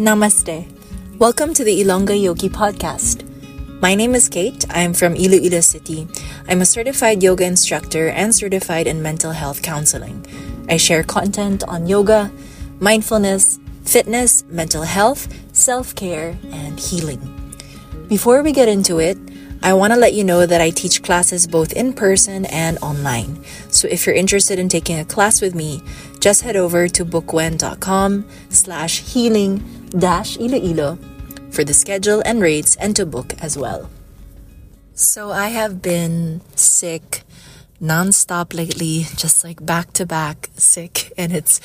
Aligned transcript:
Namaste. 0.00 0.66
Welcome 1.18 1.52
to 1.52 1.62
the 1.62 1.82
Ilongga 1.82 2.18
Yogi 2.18 2.48
podcast. 2.48 3.20
My 3.82 3.94
name 3.94 4.14
is 4.14 4.30
Kate. 4.30 4.64
I 4.70 4.80
am 4.80 4.94
from 4.94 5.14
Iloilo 5.14 5.60
City. 5.60 6.08
I'm 6.48 6.62
a 6.62 6.64
certified 6.64 7.22
yoga 7.22 7.44
instructor 7.44 8.08
and 8.08 8.34
certified 8.34 8.86
in 8.86 9.02
mental 9.02 9.32
health 9.32 9.60
counseling. 9.60 10.24
I 10.70 10.78
share 10.78 11.02
content 11.02 11.64
on 11.64 11.86
yoga, 11.86 12.32
mindfulness, 12.80 13.60
fitness, 13.84 14.42
mental 14.48 14.84
health, 14.84 15.28
self 15.54 15.94
care, 15.94 16.34
and 16.50 16.80
healing. 16.80 17.20
Before 18.08 18.42
we 18.42 18.52
get 18.52 18.70
into 18.70 19.00
it, 19.00 19.18
I 19.62 19.74
want 19.74 19.92
to 19.92 19.98
let 19.98 20.14
you 20.14 20.24
know 20.24 20.46
that 20.46 20.62
I 20.62 20.70
teach 20.70 21.02
classes 21.02 21.46
both 21.46 21.74
in 21.74 21.92
person 21.92 22.46
and 22.46 22.78
online. 22.80 23.44
So 23.68 23.86
if 23.88 24.06
you're 24.06 24.16
interested 24.16 24.58
in 24.58 24.70
taking 24.70 24.98
a 24.98 25.04
class 25.04 25.42
with 25.42 25.54
me, 25.54 25.82
just 26.20 26.42
head 26.42 26.56
over 26.56 26.86
to 26.88 27.04
bookwhen.com 27.04 28.28
slash 28.50 29.00
healing 29.00 29.88
dash 29.90 30.36
Iloilo 30.38 30.98
for 31.50 31.64
the 31.64 31.74
schedule 31.74 32.22
and 32.24 32.40
rates 32.40 32.76
and 32.76 32.94
to 32.96 33.06
book 33.06 33.34
as 33.40 33.58
well. 33.58 33.90
So 34.94 35.32
I 35.32 35.48
have 35.48 35.80
been 35.80 36.42
sick 36.54 37.22
nonstop 37.80 38.54
lately, 38.54 39.06
just 39.16 39.42
like 39.42 39.64
back 39.64 39.92
to 39.94 40.04
back 40.04 40.50
sick, 40.56 41.12
and 41.16 41.32
it's 41.32 41.60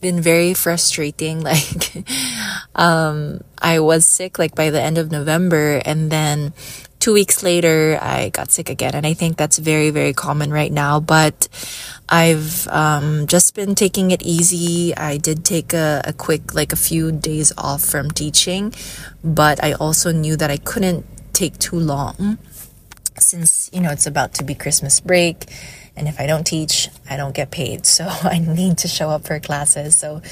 been 0.00 0.20
very 0.20 0.54
frustrating. 0.54 1.42
Like, 1.46 2.04
um, 2.74 3.40
I 3.58 3.80
was 3.80 4.06
sick 4.06 4.38
like 4.38 4.54
by 4.54 4.70
the 4.70 4.80
end 4.80 4.98
of 4.98 5.10
November, 5.10 5.82
and 5.84 6.10
then 6.10 6.54
two 7.06 7.12
weeks 7.12 7.44
later, 7.44 8.00
I 8.02 8.30
got 8.30 8.50
sick 8.50 8.68
again. 8.68 8.96
And 8.96 9.06
I 9.06 9.14
think 9.14 9.36
that's 9.36 9.58
very, 9.58 9.90
very 9.90 10.12
common 10.12 10.52
right 10.52 10.72
now. 10.72 10.98
But 10.98 11.46
I've 12.08 12.66
um, 12.66 13.28
just 13.28 13.54
been 13.54 13.76
taking 13.76 14.10
it 14.10 14.22
easy. 14.22 14.92
I 14.96 15.16
did 15.16 15.44
take 15.44 15.72
a, 15.72 16.02
a 16.04 16.12
quick, 16.12 16.52
like 16.52 16.72
a 16.72 16.76
few 16.76 17.12
days 17.12 17.52
off 17.56 17.80
from 17.80 18.10
teaching, 18.10 18.74
but 19.22 19.62
I 19.62 19.74
also 19.74 20.10
knew 20.10 20.34
that 20.34 20.50
I 20.50 20.56
couldn't 20.56 21.06
take 21.32 21.56
too 21.58 21.78
long 21.78 22.38
since, 23.20 23.70
you 23.72 23.80
know, 23.80 23.92
it's 23.92 24.08
about 24.08 24.34
to 24.34 24.42
be 24.42 24.56
Christmas 24.56 24.98
break. 24.98 25.46
And 25.94 26.08
if 26.08 26.18
I 26.18 26.26
don't 26.26 26.44
teach, 26.44 26.88
I 27.08 27.16
don't 27.16 27.36
get 27.36 27.52
paid. 27.52 27.86
So 27.96 28.04
I 28.08 28.40
need 28.40 28.78
to 28.78 28.88
show 28.88 29.10
up 29.10 29.28
for 29.28 29.38
classes. 29.38 29.94
So, 29.94 30.22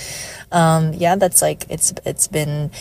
um, 0.51 0.93
yeah, 0.93 1.15
that's 1.15 1.41
like, 1.41 1.67
it's, 1.71 1.95
it's 2.05 2.27
been, 2.27 2.73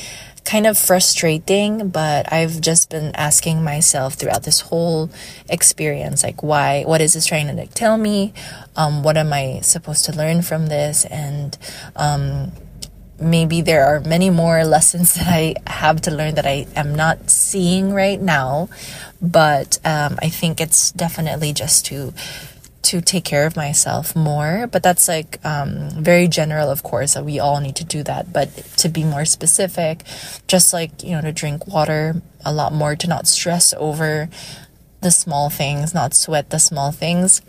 kind 0.46 0.68
of 0.68 0.78
frustrating, 0.78 1.90
but 1.90 2.32
I've 2.32 2.60
just 2.62 2.90
been 2.90 3.16
asking 3.16 3.64
myself 3.64 4.16
throughout 4.16 4.44
this 4.44 4.62
whole 4.62 5.10
experience, 5.50 6.24
like, 6.24 6.44
why, 6.44 6.84
what 6.84 7.02
is 7.02 7.14
this 7.14 7.26
trying 7.26 7.48
to 7.48 7.54
like, 7.54 7.74
tell 7.74 7.98
me? 7.98 8.34
Um, 8.76 9.04
what 9.04 9.18
am 9.18 9.32
I 9.32 9.60
supposed 9.62 10.06
to 10.06 10.12
learn 10.16 10.42
from 10.42 10.68
this? 10.68 11.06
And, 11.06 11.58
um, 11.96 12.52
maybe 13.20 13.62
there 13.62 13.86
are 13.86 14.02
many 14.02 14.30
more 14.30 14.66
lessons 14.66 15.14
that 15.16 15.28
I 15.28 15.56
have 15.68 16.02
to 16.02 16.12
learn 16.12 16.36
that 16.36 16.46
I 16.46 16.68
am 16.76 16.94
not 16.94 17.30
seeing 17.30 17.94
right 17.94 18.20
now, 18.20 18.70
but, 19.22 19.80
um, 19.86 20.20
I 20.22 20.30
think 20.30 20.60
it's 20.60 20.92
definitely 20.92 21.54
just 21.54 21.86
to, 21.88 22.14
to 22.84 23.02
take 23.02 23.24
care 23.24 23.46
of 23.46 23.56
myself 23.56 24.16
more 24.16 24.68
but 24.68 24.84
that's 24.84 25.08
like 25.08 25.44
um, 25.46 25.90
very 25.92 26.28
general 26.28 26.70
of 26.70 26.84
course 26.84 27.14
that 27.14 27.26
we 27.26 27.40
all 27.40 27.60
need 27.60 27.76
to 27.76 27.84
do 27.84 28.04
that 28.04 28.32
but 28.32 28.54
to 28.78 28.90
be 28.90 29.04
more 29.04 29.26
specific 29.26 30.04
just 30.48 30.74
like 30.74 31.04
you 31.04 31.12
know 31.12 31.22
to 31.22 31.32
drink 31.32 31.66
water 31.68 32.22
a 32.46 32.54
lot 32.54 32.74
more 32.74 32.96
to 32.96 33.08
not 33.08 33.28
stress 33.28 33.74
over 33.78 34.30
the 35.02 35.12
small 35.12 35.50
things 35.50 35.94
not 35.94 36.14
sweat 36.14 36.50
the 36.50 36.60
small 36.60 36.92
things 36.92 37.42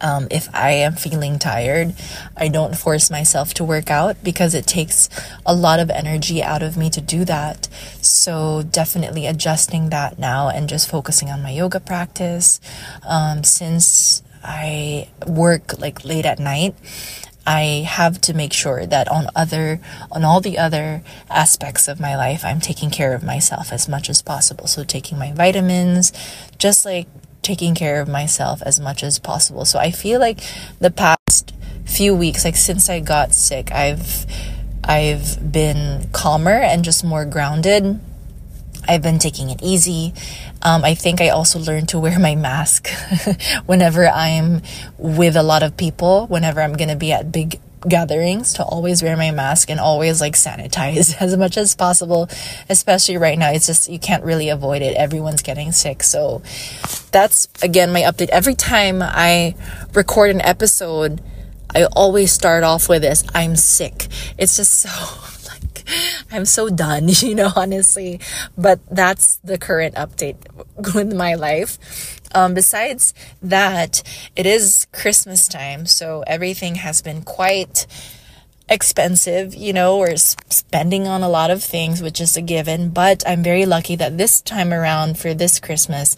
um, 0.00 0.28
if 0.30 0.48
I 0.54 0.70
am 0.70 0.94
feeling 0.94 1.38
tired, 1.38 1.94
I 2.36 2.48
don't 2.48 2.76
force 2.76 3.10
myself 3.10 3.52
to 3.54 3.64
work 3.64 3.90
out 3.90 4.22
because 4.22 4.54
it 4.54 4.66
takes 4.66 5.08
a 5.44 5.54
lot 5.54 5.80
of 5.80 5.90
energy 5.90 6.42
out 6.42 6.62
of 6.62 6.76
me 6.76 6.88
to 6.90 7.00
do 7.00 7.24
that. 7.24 7.66
So, 8.00 8.62
definitely 8.62 9.26
adjusting 9.26 9.90
that 9.90 10.18
now 10.18 10.48
and 10.50 10.68
just 10.68 10.88
focusing 10.88 11.30
on 11.30 11.42
my 11.42 11.50
yoga 11.50 11.80
practice. 11.80 12.60
Um, 13.06 13.42
since 13.42 14.22
I 14.42 15.08
work 15.26 15.78
like 15.78 16.04
late 16.04 16.26
at 16.26 16.38
night, 16.38 16.74
I 17.46 17.86
have 17.88 18.20
to 18.22 18.34
make 18.34 18.52
sure 18.52 18.84
that 18.84 19.08
on 19.08 19.28
other 19.34 19.80
on 20.12 20.22
all 20.22 20.42
the 20.42 20.58
other 20.58 21.02
aspects 21.30 21.88
of 21.88 21.98
my 21.98 22.14
life 22.14 22.44
I'm 22.44 22.60
taking 22.60 22.90
care 22.90 23.14
of 23.14 23.22
myself 23.22 23.72
as 23.72 23.88
much 23.88 24.10
as 24.10 24.20
possible. 24.20 24.66
So 24.66 24.84
taking 24.84 25.18
my 25.18 25.32
vitamins, 25.32 26.12
just 26.58 26.84
like 26.84 27.06
taking 27.40 27.74
care 27.74 28.02
of 28.02 28.08
myself 28.08 28.62
as 28.66 28.78
much 28.78 29.02
as 29.02 29.18
possible. 29.18 29.64
So 29.64 29.78
I 29.78 29.90
feel 29.90 30.20
like 30.20 30.40
the 30.78 30.90
past 30.90 31.54
few 31.86 32.14
weeks 32.14 32.44
like 32.44 32.56
since 32.56 32.90
I 32.90 33.00
got 33.00 33.32
sick, 33.32 33.72
I've 33.72 34.26
I've 34.84 35.50
been 35.50 36.10
calmer 36.12 36.52
and 36.52 36.84
just 36.84 37.02
more 37.02 37.24
grounded 37.24 37.98
I've 38.88 39.02
been 39.02 39.18
taking 39.18 39.50
it 39.50 39.62
easy. 39.62 40.14
Um, 40.62 40.84
I 40.84 40.94
think 40.94 41.20
I 41.20 41.28
also 41.28 41.58
learned 41.58 41.90
to 41.90 41.98
wear 41.98 42.18
my 42.18 42.34
mask 42.34 42.88
whenever 43.66 44.08
I'm 44.08 44.62
with 44.96 45.36
a 45.36 45.42
lot 45.42 45.62
of 45.62 45.76
people, 45.76 46.26
whenever 46.26 46.60
I'm 46.60 46.72
going 46.72 46.88
to 46.88 46.96
be 46.96 47.12
at 47.12 47.30
big 47.30 47.60
gatherings 47.86 48.54
to 48.54 48.64
always 48.64 49.02
wear 49.02 49.16
my 49.16 49.30
mask 49.30 49.70
and 49.70 49.78
always 49.78 50.20
like 50.20 50.34
sanitize 50.34 51.14
as 51.20 51.36
much 51.36 51.56
as 51.56 51.74
possible 51.74 52.28
especially 52.68 53.16
right 53.16 53.38
now. 53.38 53.52
It's 53.52 53.66
just 53.66 53.88
you 53.88 53.98
can't 53.98 54.24
really 54.24 54.48
avoid 54.48 54.82
it. 54.82 54.96
Everyone's 54.96 55.42
getting 55.42 55.72
sick. 55.72 56.02
So 56.02 56.42
that's 57.12 57.48
again 57.62 57.92
my 57.92 58.02
update. 58.02 58.30
Every 58.30 58.54
time 58.54 59.00
i 59.02 59.54
record 59.94 60.30
an 60.30 60.40
episode 60.42 61.20
i 61.74 61.84
always 61.84 62.32
start 62.32 62.64
off 62.64 62.88
with 62.88 63.02
this 63.02 63.22
i'm 63.34 63.54
sick. 63.54 64.08
It's 64.38 64.56
just 64.56 64.80
so 64.80 65.37
I'm 66.32 66.44
so 66.44 66.68
done, 66.68 67.08
you 67.20 67.34
know, 67.34 67.50
honestly. 67.54 68.20
But 68.56 68.80
that's 68.90 69.36
the 69.36 69.58
current 69.58 69.94
update 69.94 70.36
with 70.94 71.14
my 71.14 71.34
life. 71.34 71.78
Um, 72.34 72.54
besides 72.54 73.14
that, 73.42 74.02
it 74.36 74.46
is 74.46 74.86
Christmas 74.92 75.48
time, 75.48 75.86
so 75.86 76.22
everything 76.26 76.76
has 76.76 77.00
been 77.00 77.22
quite 77.22 77.86
expensive, 78.68 79.54
you 79.54 79.72
know, 79.72 79.96
we're 79.96 80.16
spending 80.16 81.08
on 81.08 81.22
a 81.22 81.28
lot 81.28 81.50
of 81.50 81.64
things, 81.64 82.02
which 82.02 82.20
is 82.20 82.36
a 82.36 82.42
given. 82.42 82.90
But 82.90 83.22
I'm 83.26 83.42
very 83.42 83.66
lucky 83.66 83.96
that 83.96 84.18
this 84.18 84.40
time 84.40 84.72
around 84.72 85.18
for 85.18 85.32
this 85.32 85.58
Christmas, 85.58 86.16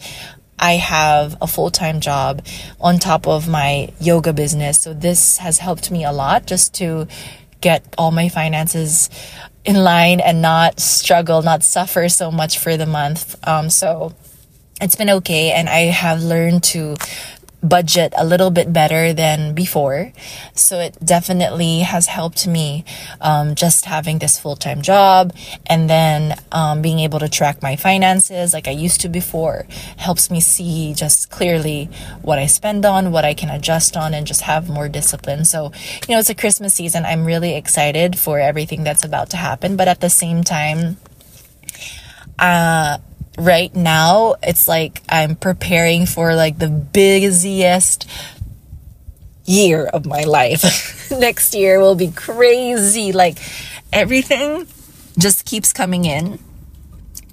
I 0.59 0.73
have 0.73 1.37
a 1.41 1.47
full 1.47 1.71
time 1.71 2.01
job 2.01 2.45
on 2.79 2.99
top 2.99 3.27
of 3.27 3.47
my 3.47 3.91
yoga 3.99 4.33
business. 4.33 4.81
So 4.81 4.93
this 4.93 5.37
has 5.37 5.57
helped 5.57 5.89
me 5.89 6.03
a 6.03 6.11
lot 6.11 6.45
just 6.45 6.73
to 6.75 7.07
get 7.61 7.83
all 7.97 8.11
my 8.11 8.27
finances 8.27 9.09
in 9.63 9.75
line 9.75 10.19
and 10.19 10.41
not 10.41 10.79
struggle, 10.79 11.41
not 11.41 11.63
suffer 11.63 12.09
so 12.09 12.31
much 12.31 12.59
for 12.59 12.77
the 12.77 12.85
month. 12.85 13.35
Um, 13.47 13.69
so 13.69 14.13
it's 14.81 14.95
been 14.95 15.09
okay. 15.09 15.51
And 15.51 15.69
I 15.69 15.91
have 15.91 16.23
learned 16.23 16.63
to 16.65 16.95
budget 17.63 18.13
a 18.17 18.25
little 18.25 18.49
bit 18.51 18.73
better 18.73 19.13
than 19.13 19.53
before. 19.53 20.11
So 20.55 20.79
it 20.79 20.97
definitely 21.03 21.79
has 21.79 22.07
helped 22.07 22.47
me 22.47 22.83
um, 23.19 23.55
just 23.55 23.85
having 23.85 24.19
this 24.19 24.39
full 24.39 24.55
time 24.55 24.81
job 24.81 25.33
and 25.65 25.89
then 25.89 26.37
um, 26.51 26.81
being 26.81 26.99
able 26.99 27.19
to 27.19 27.29
track 27.29 27.61
my 27.61 27.75
finances 27.75 28.53
like 28.53 28.67
I 28.67 28.71
used 28.71 29.01
to 29.01 29.09
before 29.09 29.65
helps 29.97 30.31
me 30.31 30.39
see 30.39 30.93
just 30.93 31.29
clearly 31.29 31.89
what 32.21 32.39
I 32.39 32.47
spend 32.47 32.85
on, 32.85 33.11
what 33.11 33.25
I 33.25 33.33
can 33.33 33.49
adjust 33.49 33.95
on, 33.95 34.13
and 34.13 34.25
just 34.25 34.41
have 34.41 34.69
more 34.69 34.89
discipline. 34.89 35.45
So, 35.45 35.71
you 36.07 36.15
know, 36.15 36.19
it's 36.19 36.29
a 36.29 36.35
Christmas 36.35 36.73
season. 36.73 37.05
I'm 37.05 37.25
really 37.25 37.55
excited 37.55 38.17
for 38.17 38.39
everything 38.39 38.83
that's 38.83 39.03
about 39.03 39.29
to 39.31 39.37
happen, 39.37 39.75
but 39.75 39.87
at 39.87 40.01
the 40.01 40.09
same 40.09 40.43
time, 40.43 40.97
uh, 42.39 42.97
right 43.37 43.73
now 43.75 44.35
it's 44.43 44.67
like 44.67 45.01
I'm 45.09 45.35
preparing 45.35 46.05
for 46.05 46.35
like 46.35 46.59
the 46.59 46.69
busiest 46.69 48.07
year 49.45 49.85
of 49.85 50.05
my 50.05 50.23
life. 50.23 51.11
Next 51.11 51.53
year 51.53 51.79
will 51.79 51.95
be 51.95 52.11
crazy. 52.11 53.11
Like 53.11 53.37
everything 53.91 54.67
just 55.17 55.45
keeps 55.45 55.73
coming 55.73 56.05
in. 56.05 56.39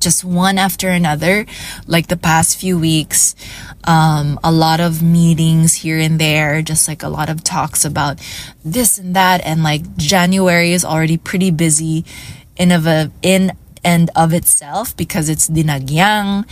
Just 0.00 0.25
one 0.25 0.58
after 0.58 0.88
another, 0.90 1.44
like 1.88 2.06
the 2.06 2.17
past 2.17 2.56
few 2.56 2.78
weeks, 2.78 3.34
um, 3.82 4.38
a 4.44 4.52
lot 4.52 4.78
of 4.78 5.02
meetings 5.02 5.75
here 5.75 5.99
and 5.99 6.20
there, 6.20 6.62
just 6.62 6.87
like 6.87 7.02
a 7.02 7.08
lot 7.08 7.28
of 7.28 7.43
talks 7.43 7.84
about 7.84 8.20
this 8.64 8.99
and 8.99 9.17
that. 9.17 9.44
And 9.44 9.64
like 9.64 9.96
January 9.96 10.73
is 10.73 10.84
already 10.84 11.17
pretty 11.17 11.50
busy 11.50 12.05
in 12.56 12.70
of 12.70 12.87
a, 12.87 13.11
in 13.23 13.50
and 13.84 14.10
of 14.16 14.32
itself 14.32 14.96
because 14.96 15.28
it's 15.28 15.48
dinagyang. 15.48 16.44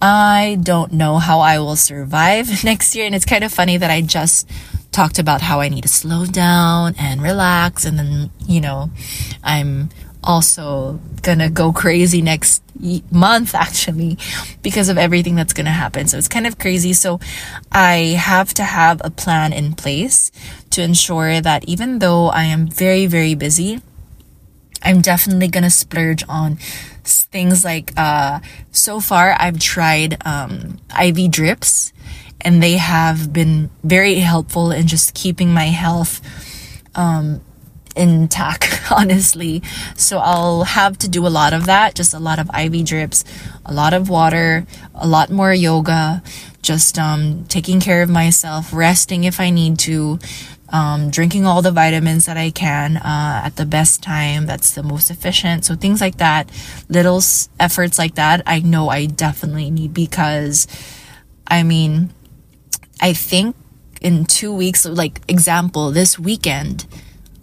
I 0.00 0.58
don't 0.60 0.92
know 0.92 1.18
how 1.18 1.40
I 1.40 1.58
will 1.58 1.76
survive 1.76 2.64
next 2.64 2.94
year. 2.94 3.06
And 3.06 3.14
it's 3.14 3.24
kind 3.24 3.44
of 3.44 3.52
funny 3.52 3.76
that 3.76 3.90
I 3.90 4.00
just 4.00 4.48
talked 4.90 5.18
about 5.18 5.40
how 5.40 5.60
I 5.60 5.68
need 5.68 5.82
to 5.82 5.88
slow 5.88 6.26
down 6.26 6.94
and 6.98 7.22
relax. 7.22 7.84
And 7.84 7.98
then, 7.98 8.30
you 8.46 8.60
know, 8.60 8.90
I'm 9.42 9.90
also 10.24 11.00
gonna 11.22 11.50
go 11.50 11.72
crazy 11.72 12.22
next 12.22 12.62
month 13.10 13.54
actually 13.66 14.18
because 14.62 14.88
of 14.88 14.98
everything 14.98 15.34
that's 15.34 15.52
gonna 15.52 15.70
happen. 15.70 16.06
So 16.06 16.18
it's 16.18 16.28
kind 16.28 16.46
of 16.46 16.58
crazy. 16.58 16.92
So 16.92 17.20
I 17.70 18.16
have 18.18 18.52
to 18.54 18.64
have 18.64 19.00
a 19.04 19.10
plan 19.10 19.52
in 19.52 19.74
place 19.74 20.30
to 20.70 20.82
ensure 20.82 21.40
that 21.40 21.64
even 21.68 21.98
though 21.98 22.26
I 22.26 22.44
am 22.44 22.66
very, 22.66 23.06
very 23.06 23.34
busy, 23.34 23.80
I'm 24.84 25.00
definitely 25.00 25.48
gonna 25.48 25.70
splurge 25.70 26.24
on 26.28 26.56
things 27.04 27.64
like 27.64 27.92
uh 27.96 28.40
so 28.70 29.00
far 29.00 29.34
I've 29.38 29.58
tried 29.58 30.16
um 30.26 30.78
IV 31.00 31.30
drips 31.30 31.92
and 32.40 32.62
they 32.62 32.76
have 32.76 33.32
been 33.32 33.70
very 33.82 34.16
helpful 34.16 34.70
in 34.70 34.86
just 34.86 35.14
keeping 35.14 35.52
my 35.52 35.66
health 35.66 36.20
um 36.94 37.40
intact 37.94 38.80
honestly. 38.90 39.62
So 39.96 40.18
I'll 40.18 40.64
have 40.64 40.96
to 40.98 41.08
do 41.08 41.26
a 41.26 41.28
lot 41.28 41.52
of 41.52 41.66
that 41.66 41.94
just 41.94 42.14
a 42.14 42.18
lot 42.18 42.38
of 42.38 42.50
IV 42.54 42.84
drips 42.86 43.24
a 43.64 43.72
lot 43.72 43.94
of 43.94 44.08
water 44.08 44.66
a 44.94 45.06
lot 45.06 45.30
more 45.30 45.52
yoga 45.52 46.22
just 46.62 46.98
um 46.98 47.44
taking 47.48 47.80
care 47.80 48.02
of 48.02 48.10
myself 48.10 48.72
resting 48.72 49.24
if 49.24 49.40
I 49.40 49.50
need 49.50 49.78
to 49.80 50.18
um, 50.72 51.10
drinking 51.10 51.46
all 51.46 51.62
the 51.62 51.70
vitamins 51.70 52.26
that 52.26 52.36
I 52.36 52.50
can 52.50 52.96
uh, 52.96 53.42
at 53.44 53.56
the 53.56 53.66
best 53.66 54.02
time 54.02 54.46
that's 54.46 54.72
the 54.72 54.82
most 54.82 55.10
efficient. 55.10 55.64
So 55.64 55.76
things 55.76 56.00
like 56.00 56.16
that, 56.16 56.50
little 56.88 57.20
efforts 57.60 57.98
like 57.98 58.14
that, 58.16 58.42
I 58.46 58.60
know 58.60 58.88
I 58.88 59.06
definitely 59.06 59.70
need 59.70 59.92
because, 59.92 60.66
I 61.46 61.62
mean, 61.62 62.12
I 63.00 63.12
think 63.12 63.54
in 64.00 64.24
two 64.24 64.52
weeks, 64.52 64.86
like 64.86 65.20
example, 65.28 65.90
this 65.90 66.18
weekend, 66.18 66.86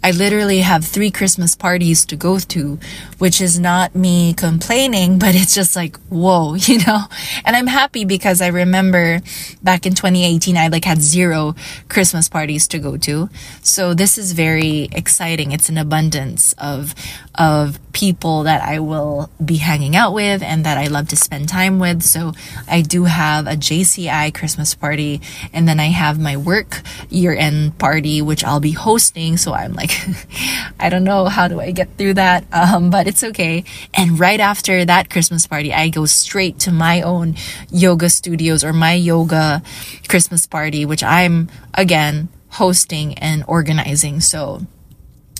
I 0.01 0.12
literally 0.12 0.60
have 0.60 0.86
three 0.86 1.12
Christmas 1.12 1.56
parties 1.56 2.06
to 2.06 2.16
go 2.16 2.40
to, 2.40 2.80
which 3.18 3.42
is 3.42 3.60
not 3.60 3.96
me 3.96 4.34
complaining, 4.34 5.19
but 5.19 5.36
it's 5.36 5.54
just 5.54 5.75
like, 5.75 5.98
whoa, 6.10 6.54
you 6.56 6.80
know? 6.86 7.04
And 7.44 7.56
I'm 7.56 7.68
happy 7.68 8.06
because 8.06 8.42
I 8.42 8.48
remember 8.48 9.22
back 9.62 9.86
in 9.86 9.94
2018, 9.94 10.56
I 10.56 10.68
like 10.68 10.86
had 10.86 11.00
zero 11.01 11.56
Christmas 11.90 12.30
parties 12.30 12.68
to 12.69 12.80
go 12.80 12.98
to. 12.98 13.30
So 13.62 13.94
this 13.94 14.18
is 14.18 14.31
very 14.34 14.88
exciting. 14.92 15.51
It's 15.51 15.69
an 15.69 15.78
abundance 15.78 16.54
of, 16.57 16.95
of 17.36 17.80
people 17.92 18.44
that 18.44 18.62
I 18.62 18.80
will 18.80 19.30
be 19.44 19.58
hanging 19.58 19.96
out 19.96 20.14
with 20.14 20.44
and 20.44 20.66
that 20.66 20.78
I 20.78 20.88
love 20.88 21.08
to 21.10 21.16
spend 21.16 21.50
time 21.50 21.80
with. 21.80 22.04
So 22.04 22.34
I 22.68 22.82
do 22.82 23.06
have 23.06 23.48
a 23.48 23.56
JCI 23.56 24.34
Christmas 24.34 24.76
party 24.76 25.22
and 25.54 25.68
then 25.68 25.80
I 25.80 25.88
have 25.88 26.20
my 26.20 26.38
work 26.38 26.82
year 27.10 27.34
end 27.34 27.78
party, 27.78 28.22
which 28.22 28.44
I'll 28.44 28.60
be 28.60 28.72
hosting. 28.72 29.38
So 29.38 29.54
I'm 29.54 29.74
like, 29.74 29.92
I 30.80 30.90
don't 30.90 31.04
know 31.04 31.26
how 31.26 31.48
do 31.48 31.60
I 31.60 31.72
get 31.72 31.98
through 31.98 32.16
that, 32.16 32.46
um, 32.52 32.90
but 32.90 33.08
it's 33.08 33.24
okay. 33.24 33.64
And 33.94 34.20
right 34.20 34.40
after 34.40 34.86
that 34.86 35.10
Christmas 35.10 35.48
party, 35.48 35.74
I 35.74 35.90
go 35.90 36.06
straight 36.06 36.60
to 36.60 36.72
my 36.72 37.02
own 37.02 37.36
yoga 37.72 38.10
studios 38.10 38.64
or 38.64 38.74
my 38.74 38.94
yoga 38.94 39.62
Christmas 40.08 40.46
party, 40.46 40.86
which 40.86 41.04
I'm 41.04 41.50
again 41.74 42.30
hosting 42.52 43.18
and 43.18 43.44
organizing. 43.48 44.22
So 44.22 44.66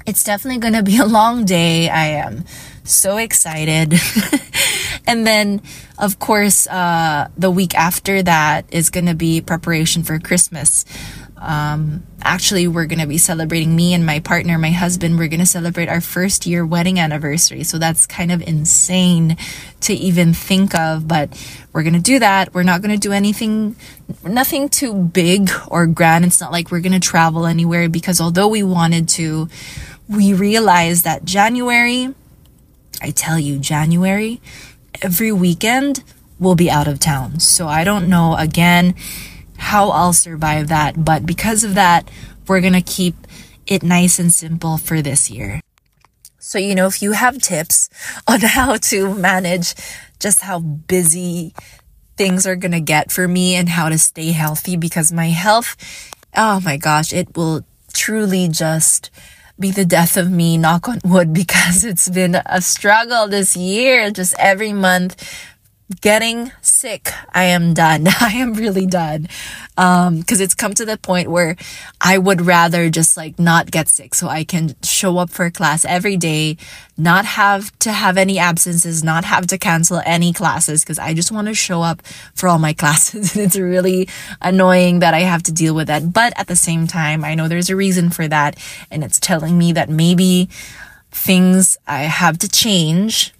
it's 0.10 0.24
definitely 0.24 0.60
going 0.60 0.74
to 0.74 0.82
be 0.82 0.98
a 0.98 1.06
long 1.06 1.46
day. 1.46 1.88
I 1.88 2.06
am 2.26 2.44
so 2.84 3.18
excited. 3.18 3.94
and 5.08 5.26
then, 5.26 5.62
of 6.00 6.18
course, 6.18 6.66
uh, 6.66 7.30
the 7.38 7.52
week 7.52 7.76
after 7.76 8.24
that 8.24 8.66
is 8.72 8.90
going 8.90 9.06
to 9.06 9.14
be 9.14 9.40
preparation 9.40 10.02
for 10.02 10.18
Christmas. 10.18 10.84
Um, 11.38 12.04
actually, 12.22 12.68
we're 12.68 12.88
going 12.88 13.00
to 13.00 13.08
be 13.08 13.18
celebrating 13.20 13.74
me 13.74 13.94
and 13.94 14.06
my 14.06 14.20
partner, 14.20 14.58
my 14.58 14.72
husband. 14.72 15.18
We're 15.18 15.30
going 15.30 15.40
to 15.40 15.46
celebrate 15.46 15.88
our 15.88 16.02
first 16.02 16.46
year 16.46 16.66
wedding 16.66 17.00
anniversary. 17.00 17.64
So 17.64 17.78
that's 17.78 18.06
kind 18.06 18.32
of 18.32 18.42
insane 18.42 19.38
to 19.82 19.94
even 19.94 20.34
think 20.34 20.76
of, 20.76 21.08
but 21.08 21.30
we're 21.72 21.84
going 21.84 21.94
to 21.94 22.02
do 22.02 22.20
that. 22.20 22.54
We're 22.54 22.64
not 22.64 22.82
going 22.82 22.92
to 22.94 23.00
do 23.00 23.14
anything, 23.14 23.78
nothing 24.24 24.68
too 24.68 24.94
big 24.94 25.50
or 25.70 25.88
grand. 25.88 26.26
It's 26.26 26.42
not 26.42 26.52
like 26.52 26.72
we're 26.72 26.82
going 26.82 27.00
to 27.00 27.00
travel 27.00 27.46
anywhere 27.46 27.88
because 27.88 28.20
although 28.20 28.50
we 28.50 28.64
wanted 28.64 29.08
to, 29.10 29.48
we 30.10 30.34
realized 30.34 31.04
that 31.04 31.24
January, 31.24 32.14
I 33.02 33.12
tell 33.12 33.40
you, 33.40 33.60
January, 33.60 34.42
every 35.02 35.32
weekend 35.32 36.04
we'll 36.40 36.56
be 36.56 36.72
out 36.72 36.88
of 36.88 37.00
town. 37.00 37.40
So 37.40 37.68
I 37.68 37.84
don't 37.84 38.10
know 38.10 38.36
again 38.36 38.96
how 39.58 39.90
I'll 39.90 40.14
survive 40.14 40.70
that, 40.70 41.06
but 41.06 41.26
because 41.26 41.64
of 41.64 41.76
that, 41.76 42.10
we're 42.48 42.62
going 42.62 42.74
to 42.74 42.82
keep 42.82 43.16
it 43.68 43.84
nice 43.84 44.18
and 44.18 44.34
simple 44.34 44.78
for 44.78 45.02
this 45.02 45.30
year. 45.30 45.62
So, 46.40 46.58
you 46.58 46.74
know, 46.74 46.88
if 46.88 47.04
you 47.04 47.12
have 47.12 47.38
tips 47.40 47.90
on 48.28 48.40
how 48.40 48.78
to 48.78 49.14
manage 49.14 49.76
just 50.20 50.42
how 50.42 50.60
busy 50.60 51.54
things 52.18 52.48
are 52.48 52.56
going 52.56 52.72
to 52.72 52.82
get 52.82 53.12
for 53.12 53.28
me 53.28 53.56
and 53.56 53.70
how 53.70 53.90
to 53.90 53.98
stay 53.98 54.32
healthy 54.32 54.76
because 54.76 55.12
my 55.12 55.28
health, 55.28 55.78
oh 56.36 56.60
my 56.62 56.78
gosh, 56.78 57.14
it 57.14 57.38
will 57.38 57.64
truly 57.94 58.48
just 58.48 59.12
be 59.60 59.72
the 59.72 59.86
death 59.86 60.18
of 60.18 60.32
me, 60.32 60.58
knock 60.58 60.88
on 60.88 61.00
wood, 61.04 61.34
because 61.42 61.84
it's 61.84 62.10
been 62.10 62.36
a 62.46 62.62
struggle 62.62 63.28
this 63.28 63.56
year. 63.56 64.12
Just 64.12 64.34
every 64.40 64.74
month, 64.74 65.16
getting 66.02 66.52
sick. 66.62 67.10
I 67.34 67.46
am 67.46 67.74
done. 67.74 68.08
I 68.22 68.34
am 68.34 68.54
really 68.54 68.86
done. 68.86 69.28
Um, 69.78 70.24
cause 70.24 70.40
it's 70.40 70.54
come 70.54 70.74
to 70.74 70.86
the 70.86 70.98
point 70.98 71.30
where 71.30 71.56
I 72.02 72.18
would 72.18 72.42
rather 72.42 72.90
just 72.90 73.16
like 73.16 73.40
not 73.40 73.72
get 73.72 73.88
sick 73.88 74.14
so 74.14 74.28
I 74.28 74.44
can 74.44 74.76
show 74.84 75.18
up 75.18 75.30
for 75.30 75.50
class 75.50 75.86
every 75.86 76.18
day, 76.18 76.58
not 76.98 77.26
have 77.26 77.78
to 77.80 77.92
have 77.92 78.18
any 78.18 78.38
absences, 78.38 79.04
not 79.04 79.24
have 79.26 79.48
to 79.48 79.58
cancel 79.58 80.02
any 80.06 80.34
classes 80.34 80.84
cause 80.84 81.00
I 81.00 81.14
just 81.14 81.32
want 81.32 81.48
to 81.48 81.54
show 81.54 81.82
up 81.82 82.06
for 82.36 82.48
all 82.48 82.60
my 82.60 82.74
classes. 82.80 83.36
and 83.36 83.46
it's 83.46 83.58
really 83.58 84.10
annoying 84.42 85.00
that 85.00 85.14
I 85.14 85.22
have 85.22 85.44
to 85.44 85.52
deal 85.52 85.74
with 85.74 85.88
that. 85.88 86.14
But 86.14 86.34
at 86.38 86.48
the 86.48 86.56
same 86.56 86.88
time, 86.88 87.24
I 87.24 87.36
know 87.36 87.48
there's 87.48 87.70
a 87.70 87.76
reason 87.76 88.10
for 88.10 88.28
that. 88.28 88.58
And 88.92 89.04
it's 89.04 89.20
telling 89.20 89.58
me 89.58 89.72
that 89.74 89.90
maybe 89.90 90.50
things 91.12 91.78
I 91.88 92.04
have 92.04 92.38
to 92.40 92.50
change. 92.50 93.34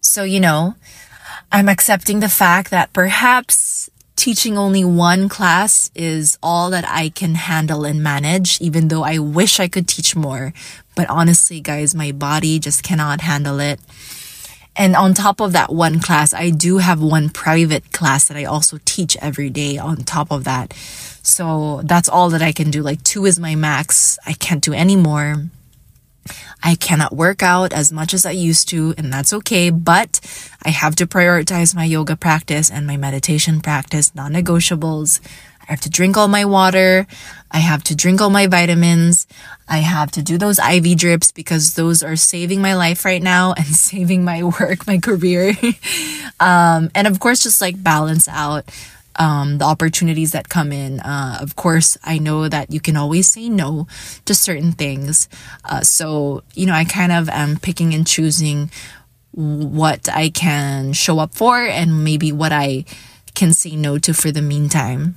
So, 0.00 0.24
you 0.24 0.40
know, 0.40 0.74
I'm 1.54 1.68
accepting 1.68 2.20
the 2.20 2.30
fact 2.30 2.70
that 2.70 2.94
perhaps 2.94 3.90
teaching 4.16 4.56
only 4.56 4.86
one 4.86 5.28
class 5.28 5.90
is 5.94 6.38
all 6.42 6.70
that 6.70 6.88
I 6.88 7.10
can 7.10 7.34
handle 7.34 7.84
and 7.84 8.02
manage, 8.02 8.58
even 8.62 8.88
though 8.88 9.02
I 9.02 9.18
wish 9.18 9.60
I 9.60 9.68
could 9.68 9.86
teach 9.86 10.16
more. 10.16 10.54
But 10.96 11.10
honestly, 11.10 11.60
guys, 11.60 11.94
my 11.94 12.10
body 12.10 12.58
just 12.58 12.82
cannot 12.82 13.20
handle 13.20 13.60
it. 13.60 13.80
And 14.76 14.96
on 14.96 15.12
top 15.12 15.40
of 15.40 15.52
that 15.52 15.70
one 15.70 16.00
class, 16.00 16.32
I 16.32 16.48
do 16.48 16.78
have 16.78 17.02
one 17.02 17.28
private 17.28 17.92
class 17.92 18.28
that 18.28 18.36
I 18.38 18.44
also 18.44 18.78
teach 18.86 19.18
every 19.20 19.50
day 19.50 19.76
on 19.76 19.98
top 19.98 20.32
of 20.32 20.44
that. 20.44 20.72
So 21.22 21.82
that's 21.84 22.08
all 22.08 22.30
that 22.30 22.40
I 22.40 22.52
can 22.52 22.70
do. 22.70 22.82
Like 22.82 23.02
two 23.02 23.26
is 23.26 23.38
my 23.38 23.56
max. 23.56 24.18
I 24.24 24.32
can't 24.32 24.64
do 24.64 24.72
any 24.72 24.96
more. 24.96 25.50
I 26.62 26.74
cannot 26.76 27.14
work 27.14 27.42
out 27.42 27.72
as 27.72 27.92
much 27.92 28.14
as 28.14 28.24
I 28.24 28.30
used 28.30 28.68
to, 28.70 28.94
and 28.96 29.12
that's 29.12 29.32
okay, 29.32 29.70
but 29.70 30.20
I 30.64 30.70
have 30.70 30.94
to 30.96 31.06
prioritize 31.06 31.74
my 31.74 31.84
yoga 31.84 32.16
practice 32.16 32.70
and 32.70 32.86
my 32.86 32.96
meditation 32.96 33.60
practice, 33.60 34.14
non 34.14 34.32
negotiables. 34.32 35.20
I 35.62 35.72
have 35.72 35.80
to 35.82 35.90
drink 35.90 36.16
all 36.16 36.28
my 36.28 36.44
water. 36.44 37.06
I 37.50 37.58
have 37.58 37.84
to 37.84 37.94
drink 37.94 38.20
all 38.20 38.30
my 38.30 38.46
vitamins. 38.46 39.26
I 39.68 39.78
have 39.78 40.10
to 40.12 40.22
do 40.22 40.36
those 40.36 40.58
IV 40.58 40.98
drips 40.98 41.30
because 41.30 41.74
those 41.74 42.02
are 42.02 42.16
saving 42.16 42.60
my 42.60 42.74
life 42.74 43.04
right 43.04 43.22
now 43.22 43.52
and 43.56 43.66
saving 43.66 44.24
my 44.24 44.42
work, 44.42 44.86
my 44.86 44.98
career. 44.98 45.56
um, 46.40 46.90
and 46.94 47.06
of 47.06 47.20
course, 47.20 47.42
just 47.42 47.60
like 47.60 47.82
balance 47.82 48.28
out 48.28 48.64
um, 49.16 49.58
the 49.58 49.64
opportunities 49.64 50.32
that 50.32 50.48
come 50.48 50.72
in. 50.72 51.00
Uh, 51.00 51.38
of 51.40 51.56
course, 51.56 51.96
I 52.04 52.18
know 52.18 52.48
that 52.48 52.72
you 52.72 52.80
can 52.80 52.96
always 52.96 53.28
say 53.28 53.48
no 53.48 53.86
to 54.24 54.34
certain 54.34 54.72
things. 54.72 55.28
Uh, 55.64 55.82
so, 55.82 56.42
you 56.54 56.66
know, 56.66 56.74
I 56.74 56.84
kind 56.84 57.12
of 57.12 57.28
am 57.28 57.58
picking 57.58 57.94
and 57.94 58.06
choosing 58.06 58.70
what 59.32 60.08
I 60.08 60.28
can 60.28 60.92
show 60.92 61.18
up 61.18 61.34
for 61.34 61.58
and 61.58 62.04
maybe 62.04 62.32
what 62.32 62.52
I 62.52 62.84
can 63.34 63.52
say 63.52 63.76
no 63.76 63.98
to 63.98 64.12
for 64.12 64.30
the 64.30 64.42
meantime. 64.42 65.16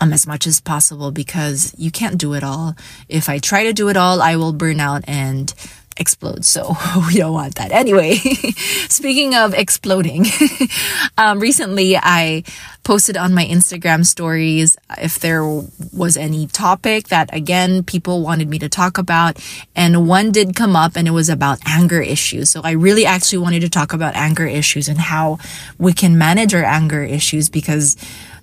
Um, 0.00 0.12
as 0.12 0.28
much 0.28 0.46
as 0.46 0.60
possible 0.60 1.10
because 1.10 1.74
you 1.76 1.90
can't 1.90 2.18
do 2.18 2.34
it 2.34 2.44
all. 2.44 2.76
If 3.08 3.28
I 3.28 3.40
try 3.40 3.64
to 3.64 3.72
do 3.72 3.88
it 3.88 3.96
all, 3.96 4.22
I 4.22 4.36
will 4.36 4.52
burn 4.52 4.78
out 4.78 5.02
and 5.08 5.52
explode. 5.98 6.44
So 6.44 6.74
we 7.08 7.14
don't 7.14 7.32
want 7.32 7.56
that. 7.56 7.72
Anyway, 7.72 8.14
speaking 8.88 9.34
of 9.34 9.54
exploding, 9.54 10.26
um, 11.18 11.40
recently 11.40 11.96
I 11.96 12.44
posted 12.84 13.16
on 13.16 13.34
my 13.34 13.44
Instagram 13.44 14.06
stories 14.06 14.76
if 14.96 15.18
there 15.18 15.44
was 15.92 16.16
any 16.16 16.46
topic 16.46 17.08
that 17.08 17.28
again 17.34 17.82
people 17.82 18.22
wanted 18.22 18.48
me 18.48 18.58
to 18.58 18.68
talk 18.68 18.96
about 18.96 19.38
and 19.76 20.08
one 20.08 20.32
did 20.32 20.56
come 20.56 20.74
up 20.74 20.96
and 20.96 21.06
it 21.06 21.10
was 21.10 21.28
about 21.28 21.58
anger 21.66 22.00
issues. 22.00 22.50
So 22.50 22.62
I 22.64 22.70
really 22.72 23.04
actually 23.04 23.38
wanted 23.38 23.60
to 23.60 23.68
talk 23.68 23.92
about 23.92 24.14
anger 24.14 24.46
issues 24.46 24.88
and 24.88 24.98
how 24.98 25.38
we 25.78 25.92
can 25.92 26.16
manage 26.16 26.54
our 26.54 26.64
anger 26.64 27.02
issues 27.02 27.50
because 27.50 27.96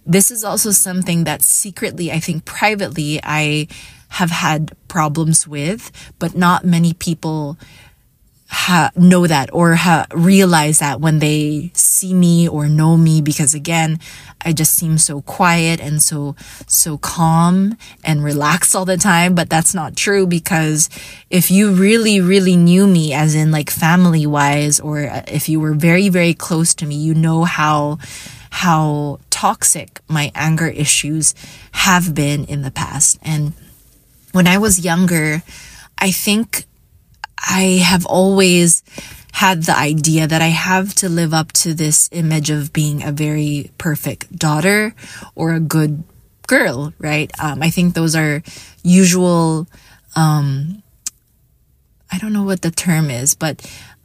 this 0.05 0.29
is 0.29 0.43
also 0.43 0.69
something 0.69 1.23
that 1.23 1.41
secretly, 1.41 2.11
I 2.11 2.19
think 2.19 2.45
privately, 2.45 3.19
I 3.23 3.67
have 4.15 4.31
had 4.31 4.71
problems 4.87 5.47
with, 5.47 5.91
but 6.19 6.35
not 6.35 6.63
many 6.63 6.93
people 6.93 7.57
ha- 8.47 8.91
know 8.95 9.27
that 9.27 9.49
or 9.51 9.75
ha- 9.75 10.07
realize 10.13 10.79
that 10.79 11.01
when 11.01 11.19
they 11.19 11.71
see 11.73 12.13
me 12.13 12.47
or 12.47 12.69
know 12.69 12.95
me 12.95 13.19
because 13.19 13.55
again 13.55 13.99
i 14.45 14.53
just 14.53 14.75
seem 14.75 14.99
so 14.99 15.21
quiet 15.21 15.81
and 15.81 16.01
so 16.03 16.35
so 16.67 16.97
calm 16.99 17.75
and 18.03 18.23
relaxed 18.23 18.75
all 18.75 18.85
the 18.85 18.97
time 18.97 19.33
but 19.33 19.49
that's 19.49 19.73
not 19.73 19.95
true 19.95 20.27
because 20.27 20.89
if 21.31 21.49
you 21.49 21.73
really 21.73 22.21
really 22.21 22.55
knew 22.55 22.85
me 22.85 23.13
as 23.13 23.33
in 23.33 23.49
like 23.51 23.71
family 23.71 24.27
wise 24.27 24.79
or 24.79 25.09
uh, 25.09 25.23
if 25.27 25.49
you 25.49 25.59
were 25.59 25.73
very 25.73 26.07
very 26.07 26.35
close 26.35 26.75
to 26.75 26.85
me 26.85 26.95
you 26.95 27.15
know 27.15 27.43
how 27.43 27.97
how 28.51 29.19
toxic 29.35 29.99
my 30.07 30.31
anger 30.33 30.67
issues 30.67 31.35
have 31.73 32.15
been 32.15 32.45
in 32.45 32.61
the 32.61 32.71
past. 32.71 33.19
And 33.21 33.51
when 34.35 34.47
i 34.47 34.57
was 34.57 34.83
younger 34.83 35.41
i 35.97 36.11
think 36.11 36.65
I 37.45 37.81
have 37.83 38.05
always 38.05 38.83
had 39.33 39.63
the 39.63 39.77
idea 39.77 40.27
that 40.27 40.41
I 40.41 40.47
have 40.47 40.95
to 40.95 41.09
live 41.09 41.33
up 41.33 41.51
to 41.63 41.73
this 41.73 42.09
image 42.11 42.49
of 42.49 42.73
being 42.73 43.03
a 43.03 43.11
very 43.11 43.71
perfect 43.77 44.33
daughter 44.35 44.95
or 45.35 45.53
a 45.53 45.59
good 45.59 46.03
girl, 46.47 46.93
right? 46.99 47.29
Um, 47.39 47.61
I 47.61 47.69
think 47.69 47.93
those 47.93 48.15
are 48.15 48.41
usual, 48.81 49.67
um, 50.15 50.81
I 52.11 52.17
don't 52.17 52.33
know 52.33 52.43
what 52.43 52.61
the 52.61 52.71
term 52.71 53.09
is, 53.09 53.35
but 53.35 53.59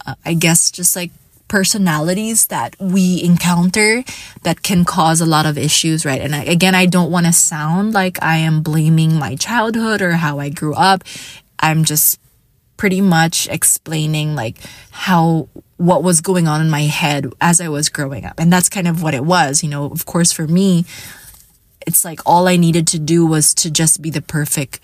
uh, 0.05 0.17
I 0.25 0.35
guess 0.35 0.71
just 0.71 0.97
like 0.97 1.13
personalities 1.51 2.47
that 2.47 2.77
we 2.79 3.21
encounter 3.25 4.05
that 4.45 4.63
can 4.63 4.85
cause 4.85 5.21
a 5.21 5.27
lot 5.27 5.47
of 5.47 5.59
issues, 5.59 6.07
right? 6.07 6.21
And 6.21 6.35
I, 6.35 6.45
again, 6.45 6.77
I 6.77 6.87
don't 6.87 7.11
want 7.11 7.27
to 7.27 7.33
sound 7.33 7.93
like 7.93 8.23
I 8.23 8.37
am 8.37 8.63
blaming 8.63 9.19
my 9.19 9.35
childhood 9.35 10.01
or 10.01 10.13
how 10.13 10.39
I 10.39 10.49
grew 10.49 10.75
up. 10.75 11.03
I'm 11.59 11.83
just 11.83 12.21
pretty 12.77 13.01
much 13.01 13.49
explaining 13.49 14.37
like 14.37 14.59
how 14.93 15.49
what 15.77 16.05
was 16.05 16.21
going 16.21 16.47
on 16.47 16.61
in 16.61 16.71
my 16.71 16.83
head 16.83 17.27
as 17.41 17.61
I 17.61 17.69
was 17.69 17.89
growing 17.89 18.25
up. 18.25 18.39
And 18.39 18.53
that's 18.53 18.69
kind 18.69 18.87
of 18.87 19.03
what 19.03 19.13
it 19.13 19.25
was. 19.25 19.65
You 19.65 19.71
know, 19.71 19.87
of 19.87 20.07
course, 20.07 20.31
for 20.31 20.47
me, 20.47 20.85
it's 21.85 22.05
like 22.05 22.21
all 22.25 22.47
I 22.47 22.57
needed 22.57 22.87
to 22.89 22.99
do 23.01 23.27
was 23.27 23.55
to 23.55 23.73
just 23.73 24.01
be 24.01 24.11
the 24.11 24.23
perfect 24.23 24.79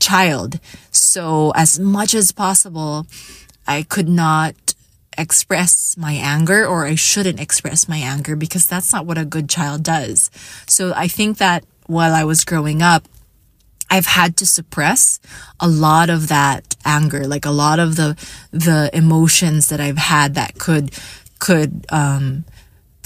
child. 0.00 0.58
So, 0.90 1.52
as 1.54 1.78
much 1.78 2.12
as 2.12 2.32
possible, 2.32 3.06
I 3.68 3.84
could 3.84 4.08
not 4.08 4.74
express 5.18 5.96
my 5.96 6.12
anger 6.12 6.66
or 6.66 6.86
I 6.86 6.94
shouldn't 6.94 7.40
express 7.40 7.88
my 7.88 7.98
anger 7.98 8.36
because 8.36 8.66
that's 8.66 8.92
not 8.92 9.06
what 9.06 9.18
a 9.18 9.24
good 9.24 9.48
child 9.48 9.82
does. 9.82 10.30
So, 10.66 10.92
I 10.94 11.08
think 11.08 11.38
that 11.38 11.64
while 11.86 12.14
I 12.14 12.24
was 12.24 12.44
growing 12.44 12.82
up, 12.82 13.08
I've 13.90 14.06
had 14.06 14.36
to 14.38 14.46
suppress 14.46 15.18
a 15.60 15.68
lot 15.68 16.10
of 16.10 16.28
that 16.28 16.76
anger, 16.84 17.26
like 17.26 17.46
a 17.46 17.50
lot 17.50 17.78
of 17.78 17.96
the 17.96 18.16
the 18.50 18.90
emotions 18.92 19.68
that 19.68 19.80
I've 19.80 19.98
had 19.98 20.34
that 20.34 20.58
could 20.58 20.92
could 21.38 21.86
um 21.90 22.44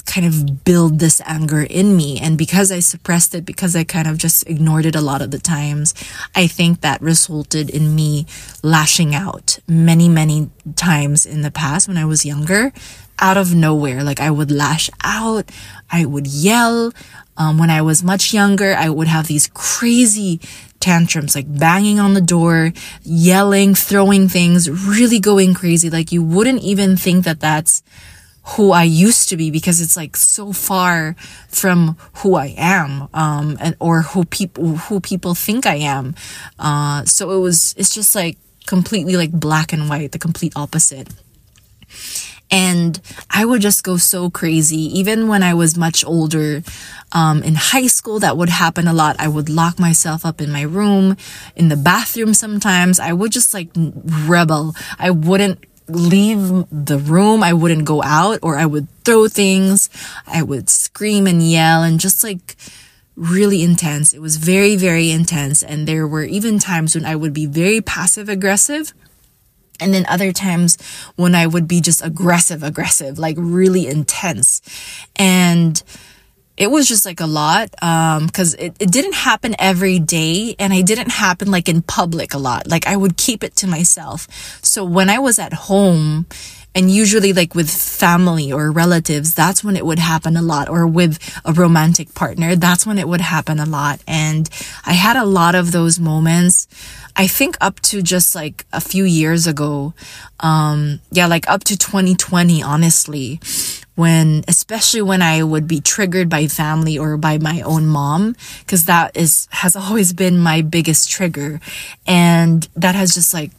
kind 0.07 0.27
of 0.27 0.65
build 0.65 0.99
this 0.99 1.21
anger 1.25 1.63
in 1.63 1.97
me. 1.97 2.19
And 2.21 2.37
because 2.37 2.71
I 2.73 2.81
suppressed 2.81 3.35
it, 3.35 3.45
because 3.45 3.75
I 3.77 3.85
kind 3.85 4.09
of 4.09 4.19
just 4.19 4.49
ignored 4.49 4.87
it 4.87 4.97
a 4.97 5.01
lot 5.01 5.23
of 5.23 5.31
the 5.31 5.39
times, 5.39 5.95
I 6.35 6.47
think 6.47 6.81
that 6.81 7.01
resulted 7.01 7.71
in 7.71 7.95
me 7.95 8.27
lashing 8.63 9.15
out 9.15 9.59
many, 9.67 10.09
many 10.09 10.51
times 10.77 11.27
in 11.27 11.43
the 11.43 11.51
past 11.51 11.89
when 11.89 11.97
I 11.97 12.05
was 12.05 12.25
younger 12.25 12.73
out 13.19 13.37
of 13.37 13.55
nowhere. 13.55 14.03
Like 14.03 14.21
I 14.21 14.31
would 14.31 14.51
lash 14.51 14.91
out, 15.03 15.51
I 15.91 16.05
would 16.05 16.27
yell. 16.27 16.93
Um, 17.37 17.59
when 17.59 17.71
I 17.71 17.81
was 17.81 18.03
much 18.03 18.35
younger, 18.35 18.75
I 18.75 18.91
would 18.91 19.09
have 19.09 19.27
these 19.27 19.49
crazy 19.55 20.39
tantrums, 20.81 21.35
like 21.35 21.47
banging 21.49 21.99
on 21.99 22.13
the 22.13 22.21
door, 22.21 22.73
yelling, 23.03 23.75
throwing 23.75 24.29
things, 24.29 24.69
really 24.69 25.19
going 25.19 25.55
crazy. 25.55 25.89
Like 25.89 26.13
you 26.13 26.23
wouldn't 26.23 26.63
even 26.63 26.97
think 26.97 27.25
that 27.25 27.41
that's 27.41 27.83
who 28.45 28.73
I 28.73 28.83
used 28.83 29.29
to 29.29 29.37
be 29.37 29.51
because 29.51 29.81
it's 29.81 29.97
like 29.97 30.17
so 30.17 30.53
far 30.53 31.15
from 31.49 31.97
who 32.17 32.35
I 32.35 32.55
am, 32.57 33.09
um, 33.15 33.57
and, 33.61 33.77
or 33.79 34.03
who 34.03 34.25
people, 34.25 34.77
who 34.77 35.01
people 35.01 35.35
think 35.35 35.65
I 35.65 35.77
am. 35.77 36.15
Uh, 36.59 37.05
so 37.05 37.31
it 37.31 37.39
was, 37.39 37.75
it's 37.79 37.95
just 37.95 38.15
like 38.15 38.39
completely 38.67 39.17
like 39.17 39.33
black 39.33 39.73
and 39.73 39.89
white, 39.89 40.13
the 40.13 40.19
complete 40.19 40.53
opposite. 40.57 41.09
And 42.51 43.01
I 43.31 43.47
would 43.47 43.63
just 43.63 43.83
go 43.83 43.97
so 43.97 44.29
crazy. 44.29 44.99
Even 44.99 45.27
when 45.27 45.43
I 45.43 45.55
was 45.55 45.79
much 45.79 46.05
older, 46.05 46.63
um, 47.13 47.43
in 47.43 47.55
high 47.55 47.87
school, 47.87 48.19
that 48.19 48.37
would 48.37 48.51
happen 48.51 48.87
a 48.87 48.93
lot. 48.93 49.17
I 49.19 49.29
would 49.29 49.49
lock 49.49 49.79
myself 49.79 50.27
up 50.27 50.41
in 50.41 50.53
my 50.53 50.63
room, 50.63 51.17
in 51.57 51.69
the 51.69 51.77
bathroom 51.77 52.35
sometimes. 52.35 53.01
I 53.01 53.15
would 53.15 53.33
just 53.33 53.55
like 53.55 53.71
rebel. 53.75 54.75
I 54.99 55.11
wouldn't 55.11 55.65
leave 55.95 56.65
the 56.71 56.99
room. 56.99 57.43
I 57.43 57.53
wouldn't 57.53 57.85
go 57.85 58.03
out 58.03 58.41
or 58.43 58.57
I 58.57 58.67
would 58.67 58.89
throw 59.05 59.29
things. 59.29 59.91
I 60.27 60.43
would 60.43 60.69
scream 60.69 61.27
and 61.27 61.43
yell 61.43 61.83
and 61.83 62.01
just 62.01 62.25
like 62.25 62.57
really 63.17 63.63
intense. 63.63 64.13
It 64.13 64.21
was 64.21 64.37
very, 64.37 64.77
very 64.77 65.11
intense. 65.11 65.63
And 65.63 65.87
there 65.87 66.07
were 66.07 66.25
even 66.25 66.59
times 66.59 66.95
when 66.95 67.05
I 67.05 67.17
would 67.17 67.33
be 67.33 67.47
very 67.47 67.81
passive 67.81 68.29
aggressive 68.29 68.93
and 69.83 69.93
then 69.93 70.07
other 70.09 70.33
times 70.33 70.79
when 71.17 71.35
I 71.35 71.47
would 71.47 71.67
be 71.67 71.81
just 71.81 72.05
aggressive, 72.05 72.63
aggressive, 72.63 73.19
like 73.19 73.37
really 73.39 73.87
intense. 73.87 74.63
And 75.17 75.83
it 76.57 76.71
was 76.71 76.89
just 76.89 77.05
like 77.05 77.21
a 77.21 77.27
lot 77.27 77.71
um 77.83 78.27
because 78.27 78.55
it, 78.55 78.77
it 78.79 78.91
didn't 78.91 79.15
happen 79.15 79.55
every 79.59 79.99
day 79.99 80.55
and 80.59 80.73
it 80.73 80.87
didn't 80.87 81.11
happen 81.11 81.51
like 81.51 81.69
in 81.69 81.83
public 81.83 82.35
a 82.35 82.39
lot. 82.39 82.67
Like 82.69 82.87
i 82.87 82.97
would 82.97 83.17
keep 83.17 83.43
it 83.45 83.57
to 83.57 83.67
myself. 83.67 84.29
So 84.63 84.85
when 84.85 85.11
i 85.11 85.19
was 85.19 85.39
at 85.39 85.53
home 85.53 86.27
and 86.75 86.91
usually 86.91 87.35
like 87.35 87.55
with 87.55 87.71
family 87.71 88.51
or 88.51 88.71
relatives 88.71 89.35
that's 89.35 89.63
when 89.63 89.77
it 89.77 89.85
would 89.85 89.99
happen 89.99 90.39
a 90.39 90.43
lot 90.43 90.71
or 90.71 90.87
with 90.87 91.19
a 91.45 91.53
romantic 91.53 92.15
partner 92.15 92.57
that's 92.57 92.87
when 92.87 92.99
it 92.99 93.07
would 93.09 93.21
happen 93.21 93.59
a 93.59 93.67
lot. 93.67 94.01
And 94.07 94.49
i 94.85 94.93
had 94.93 95.17
a 95.17 95.25
lot 95.25 95.55
of 95.55 95.73
those 95.73 95.99
moments 95.99 96.67
I 97.15 97.27
think 97.27 97.57
up 97.61 97.81
to 97.81 98.03
just 98.03 98.35
like 98.35 98.65
a 98.73 98.81
few 98.81 99.05
years 99.05 99.47
ago, 99.47 99.93
um, 100.41 101.01
yeah, 101.11 101.27
like 101.27 101.49
up 101.49 101.63
to 101.65 101.77
2020, 101.77 102.63
honestly, 102.63 103.39
when, 103.95 104.45
especially 104.49 105.03
when 105.03 105.23
I 105.23 105.43
would 105.43 105.69
be 105.69 105.81
triggered 105.81 106.29
by 106.29 106.47
family 106.47 106.99
or 106.99 107.17
by 107.17 107.39
my 107.39 107.61
own 107.63 107.87
mom, 107.87 108.37
cause 108.67 108.87
that 108.87 109.17
is, 109.17 109.49
has 109.51 109.77
always 109.77 110.13
been 110.13 110.39
my 110.39 110.63
biggest 110.63 111.11
trigger. 111.11 111.61
And 112.07 112.67
that 112.75 112.95
has 112.95 113.15
just 113.15 113.35
like 113.35 113.51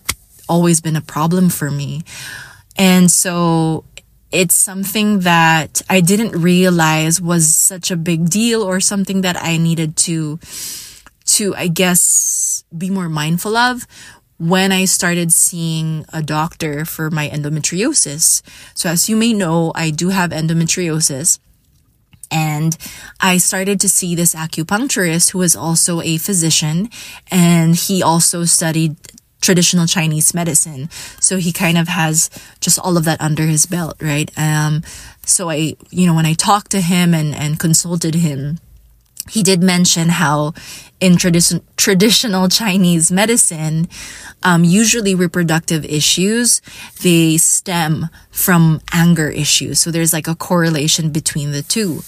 always 0.49 0.81
been 0.81 0.95
a 0.95 1.01
problem 1.01 1.49
for 1.49 1.69
me. 1.69 2.03
And 2.75 3.11
so 3.11 3.85
it's 4.31 4.55
something 4.55 5.19
that 5.19 5.81
I 5.89 6.01
didn't 6.01 6.41
realize 6.41 7.21
was 7.21 7.55
such 7.55 7.91
a 7.91 7.95
big 7.95 8.29
deal 8.29 8.63
or 8.63 8.79
something 8.79 9.21
that 9.21 9.37
I 9.39 9.57
needed 9.57 9.95
to 9.97 10.39
to, 11.25 11.55
I 11.55 11.67
guess, 11.67 12.65
be 12.75 12.89
more 12.89 13.07
mindful 13.07 13.55
of 13.55 13.87
when 14.43 14.73
I 14.73 14.83
started 14.83 15.31
seeing 15.31 16.05
a 16.11 16.21
doctor 16.21 16.83
for 16.83 17.09
my 17.09 17.29
endometriosis. 17.29 18.41
So, 18.73 18.89
as 18.89 19.07
you 19.07 19.15
may 19.15 19.31
know, 19.31 19.71
I 19.73 19.89
do 19.89 20.09
have 20.09 20.31
endometriosis. 20.31 21.39
And 22.29 22.75
I 23.21 23.37
started 23.37 23.79
to 23.81 23.89
see 23.89 24.15
this 24.15 24.35
acupuncturist 24.35 25.31
who 25.31 25.41
is 25.43 25.55
also 25.55 26.01
a 26.01 26.17
physician 26.17 26.89
and 27.31 27.75
he 27.75 28.01
also 28.01 28.43
studied 28.43 28.97
traditional 29.39 29.85
Chinese 29.85 30.33
medicine. 30.33 30.89
So 31.19 31.37
he 31.37 31.51
kind 31.51 31.77
of 31.77 31.87
has 31.87 32.29
just 32.59 32.79
all 32.79 32.97
of 32.97 33.05
that 33.05 33.21
under 33.21 33.45
his 33.45 33.65
belt, 33.65 34.01
right? 34.01 34.31
Um, 34.37 34.81
so 35.25 35.49
I, 35.49 35.75
you 35.91 36.07
know, 36.07 36.15
when 36.15 36.25
I 36.25 36.33
talked 36.33 36.71
to 36.71 36.81
him 36.81 37.13
and, 37.13 37.35
and 37.35 37.59
consulted 37.59 38.15
him, 38.15 38.59
he 39.29 39.43
did 39.43 39.63
mention 39.63 40.09
how 40.09 40.53
in 40.99 41.13
tradi- 41.13 41.61
traditional 41.77 42.49
Chinese 42.49 43.11
medicine, 43.11 43.87
um, 44.43 44.63
usually 44.63 45.15
reproductive 45.15 45.85
issues, 45.85 46.61
they 47.01 47.37
stem 47.37 48.09
from 48.31 48.81
anger 48.93 49.29
issues. 49.29 49.79
So 49.79 49.91
there's 49.91 50.13
like 50.13 50.27
a 50.27 50.35
correlation 50.35 51.09
between 51.09 51.51
the 51.51 51.61
two. 51.61 52.03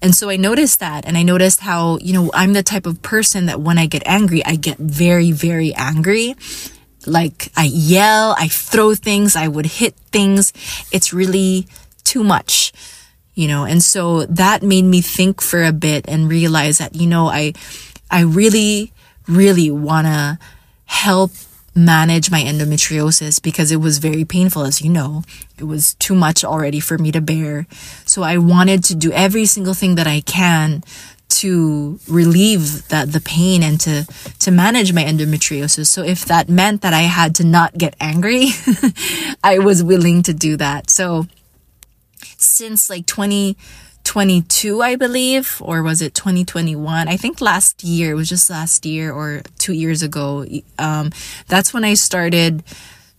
And 0.00 0.14
so 0.14 0.30
I 0.30 0.36
noticed 0.36 0.80
that 0.80 1.06
and 1.06 1.16
I 1.16 1.22
noticed 1.22 1.60
how, 1.60 1.98
you 1.98 2.12
know, 2.12 2.30
I'm 2.32 2.52
the 2.52 2.62
type 2.62 2.86
of 2.86 3.02
person 3.02 3.46
that 3.46 3.60
when 3.60 3.78
I 3.78 3.86
get 3.86 4.02
angry, 4.06 4.44
I 4.44 4.56
get 4.56 4.78
very, 4.78 5.32
very 5.32 5.74
angry. 5.74 6.36
Like 7.06 7.50
I 7.56 7.64
yell, 7.64 8.34
I 8.38 8.48
throw 8.48 8.94
things, 8.94 9.34
I 9.34 9.48
would 9.48 9.66
hit 9.66 9.94
things. 10.12 10.52
It's 10.92 11.12
really 11.12 11.66
too 12.04 12.22
much 12.22 12.72
you 13.38 13.46
know, 13.46 13.64
and 13.64 13.80
so 13.80 14.26
that 14.26 14.64
made 14.64 14.82
me 14.82 15.00
think 15.00 15.40
for 15.40 15.62
a 15.62 15.72
bit 15.72 16.06
and 16.08 16.28
realize 16.28 16.78
that, 16.78 16.96
you 16.96 17.06
know, 17.06 17.28
I, 17.28 17.52
I 18.10 18.22
really, 18.22 18.92
really 19.28 19.70
want 19.70 20.08
to 20.08 20.40
help 20.86 21.30
manage 21.72 22.32
my 22.32 22.40
endometriosis 22.40 23.40
because 23.40 23.70
it 23.70 23.76
was 23.76 23.98
very 23.98 24.24
painful, 24.24 24.64
as 24.64 24.82
you 24.82 24.90
know. 24.90 25.22
It 25.56 25.64
was 25.64 25.94
too 25.94 26.16
much 26.16 26.42
already 26.42 26.80
for 26.80 26.98
me 26.98 27.12
to 27.12 27.20
bear. 27.20 27.68
So 28.04 28.24
I 28.24 28.38
wanted 28.38 28.82
to 28.84 28.96
do 28.96 29.12
every 29.12 29.46
single 29.46 29.74
thing 29.74 29.94
that 29.94 30.08
I 30.08 30.20
can 30.20 30.82
to 31.28 32.00
relieve 32.08 32.88
that 32.88 33.12
the 33.12 33.20
pain 33.20 33.62
and 33.62 33.78
to, 33.82 34.04
to 34.40 34.50
manage 34.50 34.92
my 34.92 35.04
endometriosis. 35.04 35.86
So 35.86 36.02
if 36.02 36.24
that 36.24 36.48
meant 36.48 36.82
that 36.82 36.92
I 36.92 37.02
had 37.02 37.36
to 37.36 37.44
not 37.44 37.78
get 37.78 37.94
angry, 38.00 38.48
I 39.44 39.60
was 39.60 39.84
willing 39.84 40.24
to 40.24 40.34
do 40.34 40.56
that. 40.56 40.90
So 40.90 41.28
since 42.36 42.90
like 42.90 43.06
2022, 43.06 44.82
I 44.82 44.96
believe, 44.96 45.60
or 45.60 45.82
was 45.82 46.02
it 46.02 46.14
2021? 46.14 47.08
I 47.08 47.16
think 47.16 47.40
last 47.40 47.84
year, 47.84 48.12
it 48.12 48.14
was 48.14 48.28
just 48.28 48.50
last 48.50 48.84
year 48.86 49.12
or 49.12 49.42
two 49.58 49.72
years 49.72 50.02
ago. 50.02 50.46
Um, 50.78 51.10
that's 51.46 51.72
when 51.72 51.84
I 51.84 51.94
started 51.94 52.62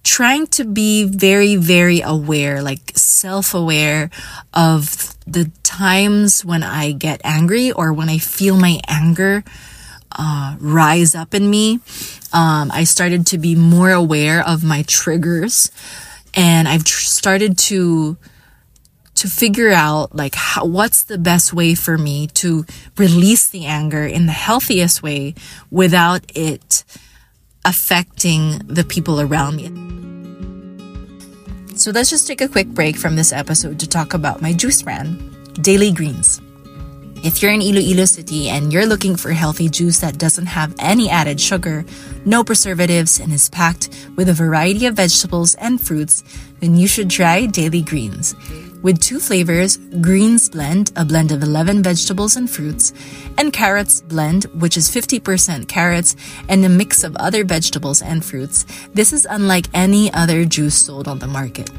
trying 0.03 0.47
to 0.47 0.63
be 0.63 1.03
very, 1.03 1.55
very 1.55 2.01
aware, 2.01 2.61
like 2.61 2.91
self 2.95 3.53
aware 3.53 4.09
of 4.53 5.15
the 5.27 5.51
times 5.63 6.43
when 6.43 6.63
I 6.63 6.91
get 6.93 7.21
angry 7.23 7.71
or 7.71 7.93
when 7.93 8.09
I 8.09 8.17
feel 8.17 8.57
my 8.57 8.79
anger 8.87 9.43
uh, 10.17 10.55
rise 10.59 11.15
up 11.15 11.33
in 11.33 11.49
me. 11.49 11.79
Um, 12.33 12.71
I 12.71 12.83
started 12.83 13.27
to 13.27 13.37
be 13.37 13.55
more 13.55 13.91
aware 13.91 14.45
of 14.45 14.63
my 14.63 14.83
triggers 14.83 15.71
and 16.33 16.67
I've 16.67 16.83
tr- 16.83 17.01
started 17.01 17.57
to 17.69 18.17
to 19.19 19.27
figure 19.27 19.69
out 19.69 20.15
like 20.15 20.33
how, 20.33 20.63
what's 20.63 21.03
the 21.03 21.17
best 21.17 21.51
way 21.51 21.75
for 21.75 21.97
me 21.97 22.27
to 22.27 22.65
release 22.97 23.49
the 23.49 23.65
anger 23.65 24.05
in 24.05 24.27
the 24.27 24.31
healthiest 24.31 25.03
way 25.03 25.35
without 25.69 26.23
it 26.33 26.85
affecting 27.65 28.59
the 28.59 28.85
people 28.85 29.19
around 29.19 29.57
me. 29.57 29.67
So 31.75 31.91
let's 31.91 32.09
just 32.09 32.27
take 32.27 32.39
a 32.39 32.47
quick 32.47 32.67
break 32.67 32.95
from 32.95 33.17
this 33.17 33.33
episode 33.33 33.77
to 33.81 33.89
talk 33.89 34.13
about 34.13 34.41
my 34.41 34.53
juice 34.53 34.81
brand, 34.81 35.19
Daily 35.61 35.91
Greens. 35.91 36.39
If 37.21 37.41
you're 37.41 37.51
in 37.51 37.61
Iloilo 37.61 38.05
City 38.05 38.47
and 38.47 38.71
you're 38.71 38.85
looking 38.85 39.17
for 39.17 39.31
healthy 39.31 39.67
juice 39.67 39.99
that 39.99 40.17
doesn't 40.17 40.45
have 40.45 40.73
any 40.79 41.09
added 41.09 41.41
sugar, 41.41 41.83
no 42.23 42.45
preservatives, 42.45 43.19
and 43.19 43.33
is 43.33 43.49
packed 43.49 43.89
with 44.15 44.29
a 44.29 44.33
variety 44.33 44.85
of 44.85 44.95
vegetables 44.95 45.55
and 45.55 45.81
fruits, 45.81 46.23
then 46.61 46.77
you 46.77 46.87
should 46.87 47.09
try 47.09 47.45
Daily 47.45 47.81
Greens 47.81 48.33
with 48.81 48.99
two 48.99 49.19
flavors 49.19 49.77
Greens 50.01 50.49
Blend, 50.49 50.91
a 50.95 51.05
blend 51.05 51.31
of 51.31 51.43
11 51.43 51.83
vegetables 51.83 52.35
and 52.35 52.49
fruits, 52.49 52.93
and 53.37 53.53
Carrots 53.53 54.01
Blend, 54.01 54.45
which 54.55 54.77
is 54.77 54.89
50% 54.89 55.67
carrots 55.67 56.15
and 56.47 56.63
a 56.63 56.69
mix 56.69 57.03
of 57.03 57.15
other 57.17 57.43
vegetables 57.43 58.01
and 58.01 58.23
fruits. 58.23 58.65
This 58.93 59.13
is 59.13 59.27
unlike 59.29 59.67
any 59.73 60.13
other 60.13 60.45
juice 60.45 60.75
sold 60.75 61.07
on 61.07 61.19
the 61.19 61.27
market. 61.27 61.69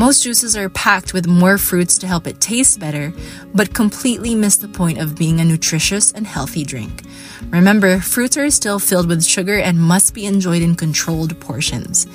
Most 0.00 0.22
juices 0.22 0.56
are 0.56 0.70
packed 0.70 1.12
with 1.12 1.26
more 1.26 1.58
fruits 1.58 1.98
to 1.98 2.06
help 2.06 2.26
it 2.26 2.40
taste 2.40 2.80
better, 2.80 3.12
but 3.54 3.74
completely 3.74 4.34
miss 4.34 4.56
the 4.56 4.66
point 4.66 4.98
of 4.98 5.14
being 5.14 5.40
a 5.40 5.44
nutritious 5.44 6.10
and 6.12 6.26
healthy 6.26 6.64
drink. 6.64 7.02
Remember, 7.50 8.00
fruits 8.00 8.38
are 8.38 8.50
still 8.50 8.78
filled 8.78 9.08
with 9.08 9.22
sugar 9.22 9.58
and 9.58 9.78
must 9.78 10.14
be 10.14 10.24
enjoyed 10.24 10.62
in 10.62 10.74
controlled 10.74 11.38
portions. 11.40 12.06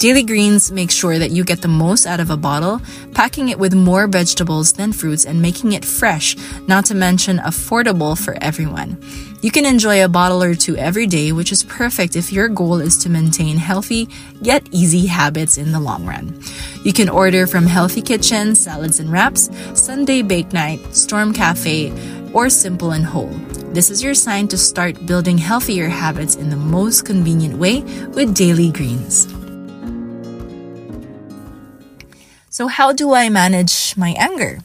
Daily 0.00 0.22
Greens 0.22 0.72
makes 0.72 0.94
sure 0.94 1.18
that 1.18 1.30
you 1.30 1.44
get 1.44 1.60
the 1.60 1.68
most 1.68 2.06
out 2.06 2.20
of 2.20 2.30
a 2.30 2.36
bottle, 2.38 2.80
packing 3.12 3.50
it 3.50 3.58
with 3.58 3.74
more 3.74 4.06
vegetables 4.06 4.72
than 4.72 4.94
fruits 4.94 5.26
and 5.26 5.42
making 5.42 5.72
it 5.72 5.84
fresh, 5.84 6.34
not 6.66 6.86
to 6.86 6.94
mention 6.94 7.36
affordable 7.36 8.16
for 8.18 8.34
everyone. 8.40 8.96
You 9.42 9.50
can 9.50 9.66
enjoy 9.66 10.02
a 10.02 10.08
bottle 10.08 10.42
or 10.42 10.54
two 10.54 10.74
every 10.78 11.06
day, 11.06 11.32
which 11.32 11.52
is 11.52 11.64
perfect 11.64 12.16
if 12.16 12.32
your 12.32 12.48
goal 12.48 12.80
is 12.80 12.96
to 12.96 13.10
maintain 13.10 13.58
healthy 13.58 14.08
yet 14.40 14.66
easy 14.70 15.04
habits 15.04 15.58
in 15.58 15.70
the 15.70 15.80
long 15.80 16.06
run. 16.06 16.40
You 16.82 16.94
can 16.94 17.10
order 17.10 17.46
from 17.46 17.66
Healthy 17.66 18.00
Kitchen, 18.00 18.54
Salads 18.54 19.00
and 19.00 19.12
Wraps, 19.12 19.50
Sunday 19.74 20.22
Bake 20.22 20.54
Night, 20.54 20.80
Storm 20.96 21.34
Cafe, 21.34 21.92
or 22.32 22.48
Simple 22.48 22.92
and 22.92 23.04
Whole. 23.04 23.36
This 23.74 23.90
is 23.90 24.02
your 24.02 24.14
sign 24.14 24.48
to 24.48 24.56
start 24.56 25.04
building 25.04 25.36
healthier 25.36 25.90
habits 25.90 26.36
in 26.36 26.48
the 26.48 26.56
most 26.56 27.04
convenient 27.04 27.58
way 27.58 27.82
with 28.14 28.34
Daily 28.34 28.72
Greens. 28.72 29.28
So, 32.60 32.66
how 32.66 32.92
do 32.92 33.14
I 33.14 33.30
manage 33.30 33.96
my 33.96 34.14
anger? 34.18 34.58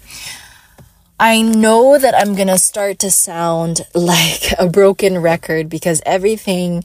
I 1.17 1.41
know 1.41 1.97
that 1.97 2.13
I'm 2.13 2.35
gonna 2.35 2.57
start 2.57 2.99
to 2.99 3.09
sound 3.09 3.85
like 3.95 4.51
a 4.59 4.67
broken 4.67 5.19
record 5.19 5.69
because 5.69 6.01
everything, 6.05 6.83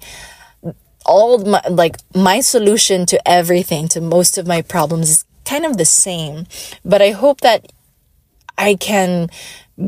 all 1.05 1.39
my, 1.45 1.63
like 1.69 1.97
my 2.15 2.39
solution 2.39 3.07
to 3.07 3.19
everything, 3.29 3.89
to 3.89 4.01
most 4.01 4.39
of 4.39 4.47
my 4.47 4.63
problems 4.63 5.11
is 5.11 5.25
kind 5.45 5.67
of 5.67 5.79
the 5.79 5.85
same. 5.85 6.47
But 6.85 7.03
I 7.03 7.11
hope 7.11 7.41
that 7.41 7.73
I 8.57 8.77
can 8.77 9.31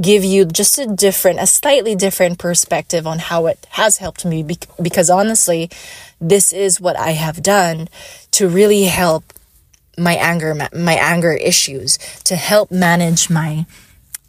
give 0.01 0.25
you 0.25 0.45
just 0.45 0.77
a 0.77 0.87
different, 0.87 1.39
a 1.39 1.47
slightly 1.47 1.95
different 1.95 2.41
perspective 2.41 3.07
on 3.07 3.21
how 3.21 3.47
it 3.47 3.65
has 3.71 3.99
helped 3.99 4.25
me 4.25 4.45
because 4.83 5.09
honestly, 5.09 5.71
this 6.21 6.53
is 6.53 6.81
what 6.81 6.99
I 6.99 7.13
have 7.13 7.45
done 7.45 7.89
to 8.33 8.49
really 8.49 8.87
help 8.87 9.33
my 9.99 10.15
anger 10.15 10.55
my 10.73 10.95
anger 10.95 11.33
issues 11.33 11.99
to 12.25 12.37
help 12.37 12.71
manage 12.71 13.29
my 13.31 13.67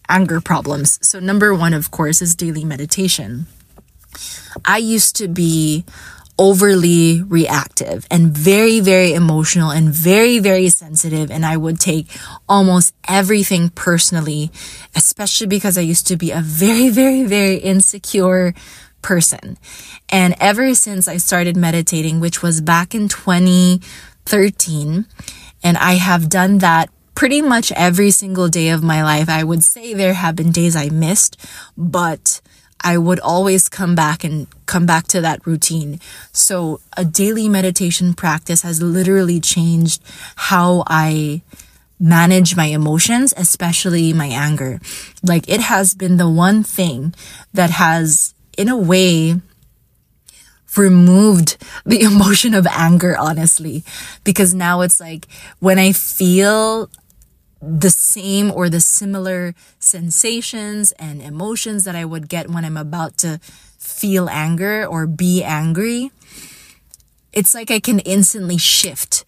anger 0.10 0.42
problems. 0.42 1.00
So 1.02 1.20
number 1.20 1.54
1 1.54 1.74
of 1.74 1.92
course 1.92 2.22
is 2.22 2.36
daily 2.36 2.66
meditation. 2.66 3.48
I 4.66 4.78
used 4.78 5.16
to 5.18 5.28
be 5.28 5.86
overly 6.38 7.22
reactive 7.22 8.08
and 8.10 8.36
very 8.36 8.80
very 8.80 9.14
emotional 9.14 9.70
and 9.70 9.90
very 9.94 10.40
very 10.40 10.68
sensitive 10.68 11.30
and 11.30 11.46
i 11.46 11.56
would 11.56 11.80
take 11.80 12.08
almost 12.50 12.92
everything 13.08 13.70
personally 13.70 14.52
especially 14.96 15.46
because 15.46 15.78
i 15.78 15.82
used 15.82 16.08
to 16.08 16.18
be 16.18 16.32
a 16.32 16.42
very 16.42 16.90
very 16.90 17.24
very 17.24 17.58
insecure 17.58 18.54
person. 19.04 19.58
And 20.10 20.34
ever 20.40 20.74
since 20.74 21.08
i 21.08 21.18
started 21.18 21.56
meditating 21.56 22.20
which 22.20 22.42
was 22.42 22.62
back 22.62 22.96
in 22.96 23.08
2013 23.10 25.06
and 25.64 25.78
I 25.78 25.94
have 25.94 26.30
done 26.30 26.60
that 26.60 26.90
pretty 27.16 27.42
much 27.42 27.72
every 27.74 28.12
single 28.12 28.48
day 28.48 28.70
of 28.70 28.84
my 28.84 29.04
life. 29.04 29.30
I 29.30 29.44
would 29.44 29.64
say 29.64 29.94
there 29.94 30.14
have 30.14 30.36
been 30.36 30.52
days 30.52 30.76
I 30.76 30.90
missed, 30.90 31.38
but 31.78 32.42
I 32.82 32.98
would 32.98 33.20
always 33.20 33.70
come 33.70 33.96
back 33.96 34.24
and 34.24 34.48
come 34.66 34.86
back 34.86 35.08
to 35.08 35.22
that 35.22 35.46
routine. 35.48 36.00
So 36.34 36.82
a 36.98 37.06
daily 37.06 37.48
meditation 37.48 38.14
practice 38.14 38.62
has 38.64 38.82
literally 38.82 39.40
changed 39.40 40.04
how 40.36 40.84
I 40.88 41.44
manage 42.00 42.58
my 42.58 42.66
emotions, 42.66 43.34
especially 43.38 44.12
my 44.12 44.28
anger. 44.28 44.82
Like 45.24 45.48
it 45.48 45.62
has 45.62 45.94
been 45.94 46.18
the 46.18 46.30
one 46.30 46.64
thing 46.64 47.16
that 47.54 47.70
has, 47.70 48.34
in 48.58 48.68
a 48.68 48.78
way, 48.78 49.40
removed 50.78 51.58
the 51.86 52.02
emotion 52.10 52.54
of 52.54 52.68
anger, 52.68 53.16
honestly, 53.18 53.84
because 54.24 54.54
now 54.54 54.82
it's 54.82 55.00
like 55.00 55.28
when 55.60 55.80
I 55.80 55.92
feel 55.92 56.90
the 57.62 57.90
same 57.90 58.52
or 58.52 58.70
the 58.70 58.82
similar 58.82 59.56
sensations 59.80 60.92
and 60.94 61.22
emotions 61.22 61.86
that 61.86 61.96
I 61.96 62.04
would 62.04 62.28
get 62.28 62.50
when 62.50 62.66
I'm 62.66 62.76
about 62.76 63.18
to 63.20 63.40
feel 63.80 64.30
anger 64.30 64.86
or 64.86 65.08
be 65.08 65.44
angry, 65.44 66.12
it's 67.32 67.54
like 67.54 67.72
I 67.72 67.80
can 67.80 68.00
instantly 68.00 68.58
shift 68.58 69.26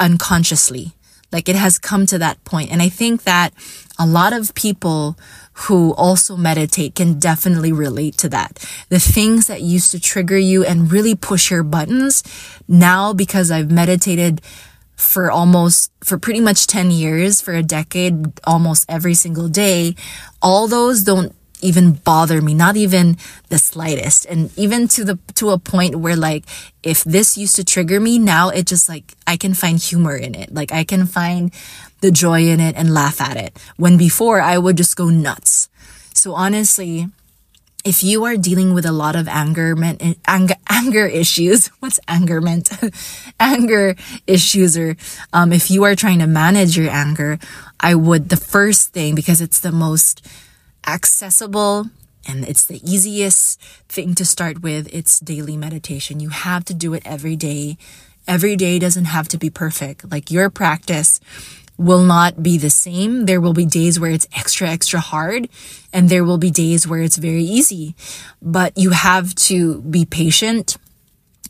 unconsciously. 0.00 0.92
Like 1.30 1.48
it 1.48 1.56
has 1.56 1.78
come 1.78 2.06
to 2.06 2.18
that 2.18 2.42
point. 2.44 2.70
And 2.72 2.82
I 2.82 2.88
think 2.88 3.22
that 3.24 3.52
a 3.98 4.06
lot 4.06 4.32
of 4.32 4.54
people 4.54 5.16
who 5.66 5.92
also 5.94 6.36
meditate 6.36 6.94
can 6.94 7.18
definitely 7.18 7.72
relate 7.72 8.16
to 8.18 8.28
that. 8.28 8.64
The 8.90 9.00
things 9.00 9.46
that 9.46 9.60
used 9.60 9.90
to 9.90 10.00
trigger 10.00 10.38
you 10.38 10.64
and 10.64 10.92
really 10.92 11.14
push 11.14 11.50
your 11.50 11.62
buttons 11.62 12.22
now 12.68 13.12
because 13.12 13.50
I've 13.50 13.70
meditated 13.70 14.40
for 14.94 15.30
almost, 15.30 15.92
for 16.02 16.18
pretty 16.18 16.40
much 16.40 16.66
10 16.66 16.90
years, 16.90 17.40
for 17.40 17.54
a 17.54 17.62
decade, 17.62 18.40
almost 18.44 18.84
every 18.88 19.14
single 19.14 19.48
day, 19.48 19.94
all 20.42 20.66
those 20.66 21.02
don't 21.02 21.34
even 21.60 21.92
bother 21.92 22.40
me, 22.40 22.54
not 22.54 22.76
even 22.76 23.16
the 23.48 23.58
slightest. 23.58 24.26
And 24.26 24.56
even 24.56 24.88
to 24.88 25.04
the, 25.04 25.18
to 25.34 25.50
a 25.50 25.58
point 25.58 25.96
where 25.96 26.16
like, 26.16 26.44
if 26.82 27.04
this 27.04 27.36
used 27.36 27.56
to 27.56 27.64
trigger 27.64 28.00
me, 28.00 28.18
now 28.18 28.48
it 28.48 28.66
just 28.66 28.88
like, 28.88 29.14
I 29.26 29.36
can 29.36 29.54
find 29.54 29.78
humor 29.78 30.16
in 30.16 30.34
it. 30.34 30.52
Like 30.52 30.72
I 30.72 30.84
can 30.84 31.06
find 31.06 31.52
the 32.00 32.10
joy 32.10 32.46
in 32.46 32.60
it 32.60 32.76
and 32.76 32.94
laugh 32.94 33.20
at 33.20 33.36
it. 33.36 33.58
When 33.76 33.96
before 33.96 34.40
I 34.40 34.58
would 34.58 34.76
just 34.76 34.96
go 34.96 35.08
nuts. 35.08 35.68
So 36.14 36.34
honestly, 36.34 37.08
if 37.84 38.02
you 38.02 38.24
are 38.24 38.36
dealing 38.36 38.74
with 38.74 38.84
a 38.84 38.92
lot 38.92 39.16
of 39.16 39.28
anger, 39.28 39.74
anger, 40.26 40.54
anger 40.70 41.06
issues, 41.06 41.68
what's 41.80 42.00
anger 42.08 42.40
meant? 42.40 42.70
anger 43.40 43.96
issues, 44.26 44.76
or 44.76 44.96
um, 45.32 45.52
if 45.52 45.70
you 45.70 45.84
are 45.84 45.94
trying 45.94 46.18
to 46.18 46.26
manage 46.26 46.76
your 46.76 46.90
anger, 46.90 47.38
I 47.80 47.94
would 47.94 48.28
the 48.28 48.36
first 48.36 48.92
thing 48.92 49.14
because 49.14 49.40
it's 49.40 49.60
the 49.60 49.72
most 49.72 50.26
accessible 50.88 51.90
and 52.26 52.46
it's 52.46 52.66
the 52.66 52.80
easiest 52.82 53.60
thing 53.88 54.14
to 54.14 54.24
start 54.24 54.62
with. 54.62 54.92
It's 54.92 55.20
daily 55.20 55.56
meditation. 55.56 56.20
You 56.20 56.30
have 56.30 56.64
to 56.66 56.74
do 56.74 56.94
it 56.94 57.02
every 57.04 57.36
day. 57.36 57.78
Every 58.26 58.56
day 58.56 58.78
doesn't 58.78 59.06
have 59.06 59.28
to 59.28 59.38
be 59.38 59.50
perfect. 59.50 60.10
Like 60.10 60.30
your 60.30 60.50
practice 60.50 61.20
will 61.78 62.02
not 62.02 62.42
be 62.42 62.58
the 62.58 62.70
same. 62.70 63.26
There 63.26 63.40
will 63.40 63.54
be 63.54 63.64
days 63.64 64.00
where 64.00 64.10
it's 64.10 64.26
extra, 64.36 64.68
extra 64.68 65.00
hard 65.00 65.48
and 65.92 66.08
there 66.08 66.24
will 66.24 66.38
be 66.38 66.50
days 66.50 66.86
where 66.86 67.00
it's 67.00 67.16
very 67.16 67.44
easy, 67.44 67.94
but 68.42 68.76
you 68.76 68.90
have 68.90 69.34
to 69.36 69.80
be 69.82 70.04
patient 70.04 70.76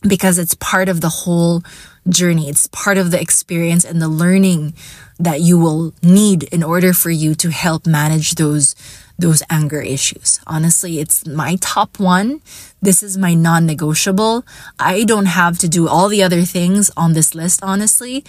because 0.06 0.38
it's 0.38 0.54
part 0.54 0.88
of 0.88 1.00
the 1.00 1.08
whole 1.08 1.62
journey. 2.08 2.48
It's 2.48 2.68
part 2.68 2.98
of 2.98 3.10
the 3.10 3.20
experience 3.20 3.84
and 3.84 4.00
the 4.00 4.08
learning 4.08 4.74
that 5.18 5.40
you 5.40 5.58
will 5.58 5.92
need 6.02 6.44
in 6.44 6.62
order 6.62 6.92
for 6.92 7.10
you 7.10 7.34
to 7.36 7.50
help 7.50 7.86
manage 7.86 8.36
those 8.36 8.76
those 9.18 9.42
anger 9.50 9.80
issues. 9.80 10.40
Honestly, 10.46 11.00
it's 11.00 11.26
my 11.26 11.56
top 11.60 11.98
one. 11.98 12.40
This 12.80 13.02
is 13.02 13.18
my 13.18 13.34
non-negotiable. 13.34 14.46
I 14.78 15.04
don't 15.04 15.26
have 15.26 15.58
to 15.58 15.68
do 15.68 15.88
all 15.88 16.08
the 16.08 16.22
other 16.22 16.42
things 16.42 16.90
on 16.96 17.14
this 17.14 17.34
list, 17.34 17.60
honestly, 17.62 18.24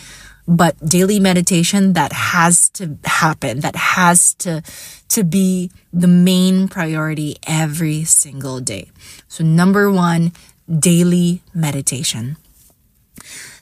but 0.47 0.75
daily 0.84 1.19
meditation 1.19 1.93
that 1.93 2.12
has 2.12 2.69
to 2.69 2.97
happen, 3.06 3.60
that 3.60 3.75
has 3.75 4.34
to, 4.36 4.63
to 5.10 5.23
be 5.23 5.69
the 5.93 6.08
main 6.08 6.67
priority 6.67 7.38
every 7.45 8.04
single 8.04 8.60
day. 8.60 8.89
So 9.28 9.43
number 9.43 9.91
one, 9.91 10.32
daily 10.67 11.43
meditation. 11.54 12.38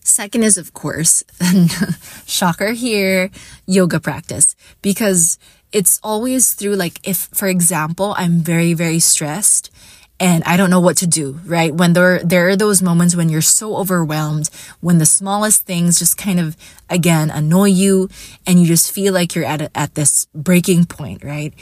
Second 0.08 0.44
is, 0.44 0.58
of 0.58 0.74
course, 0.74 1.26
shocker 2.26 2.72
here, 2.72 3.30
yoga 3.66 4.00
practice. 4.00 4.56
Because 4.82 5.38
it's 5.72 6.00
always 6.04 6.54
through 6.54 6.76
like, 6.76 7.00
if, 7.08 7.30
for 7.34 7.48
example, 7.48 8.14
I'm 8.18 8.40
very, 8.40 8.74
very 8.74 9.00
stressed 9.00 9.72
and 10.20 10.44
I 10.46 10.58
don't 10.58 10.72
know 10.72 10.80
what 10.80 10.98
to 10.98 11.08
do, 11.08 11.40
right? 11.46 11.74
When 11.74 11.94
there, 11.94 12.24
there 12.24 12.48
are 12.50 12.56
those 12.56 12.82
moments 12.82 13.16
when 13.16 13.30
you're 13.30 13.42
so 13.42 13.78
overwhelmed, 13.78 14.50
when 14.82 14.98
the 14.98 15.06
smallest 15.06 15.66
things 15.66 16.00
just 16.00 16.18
kind 16.18 16.40
of, 16.40 16.58
again, 16.90 17.30
annoy 17.30 17.66
you 17.66 18.10
and 18.46 18.60
you 18.60 18.66
just 18.66 18.92
feel 18.92 19.14
like 19.14 19.36
you're 19.36 19.46
at, 19.46 19.62
a, 19.62 19.78
at 19.78 19.96
this 19.96 20.28
breaking 20.34 20.86
point, 20.86 21.24
right? 21.24 21.54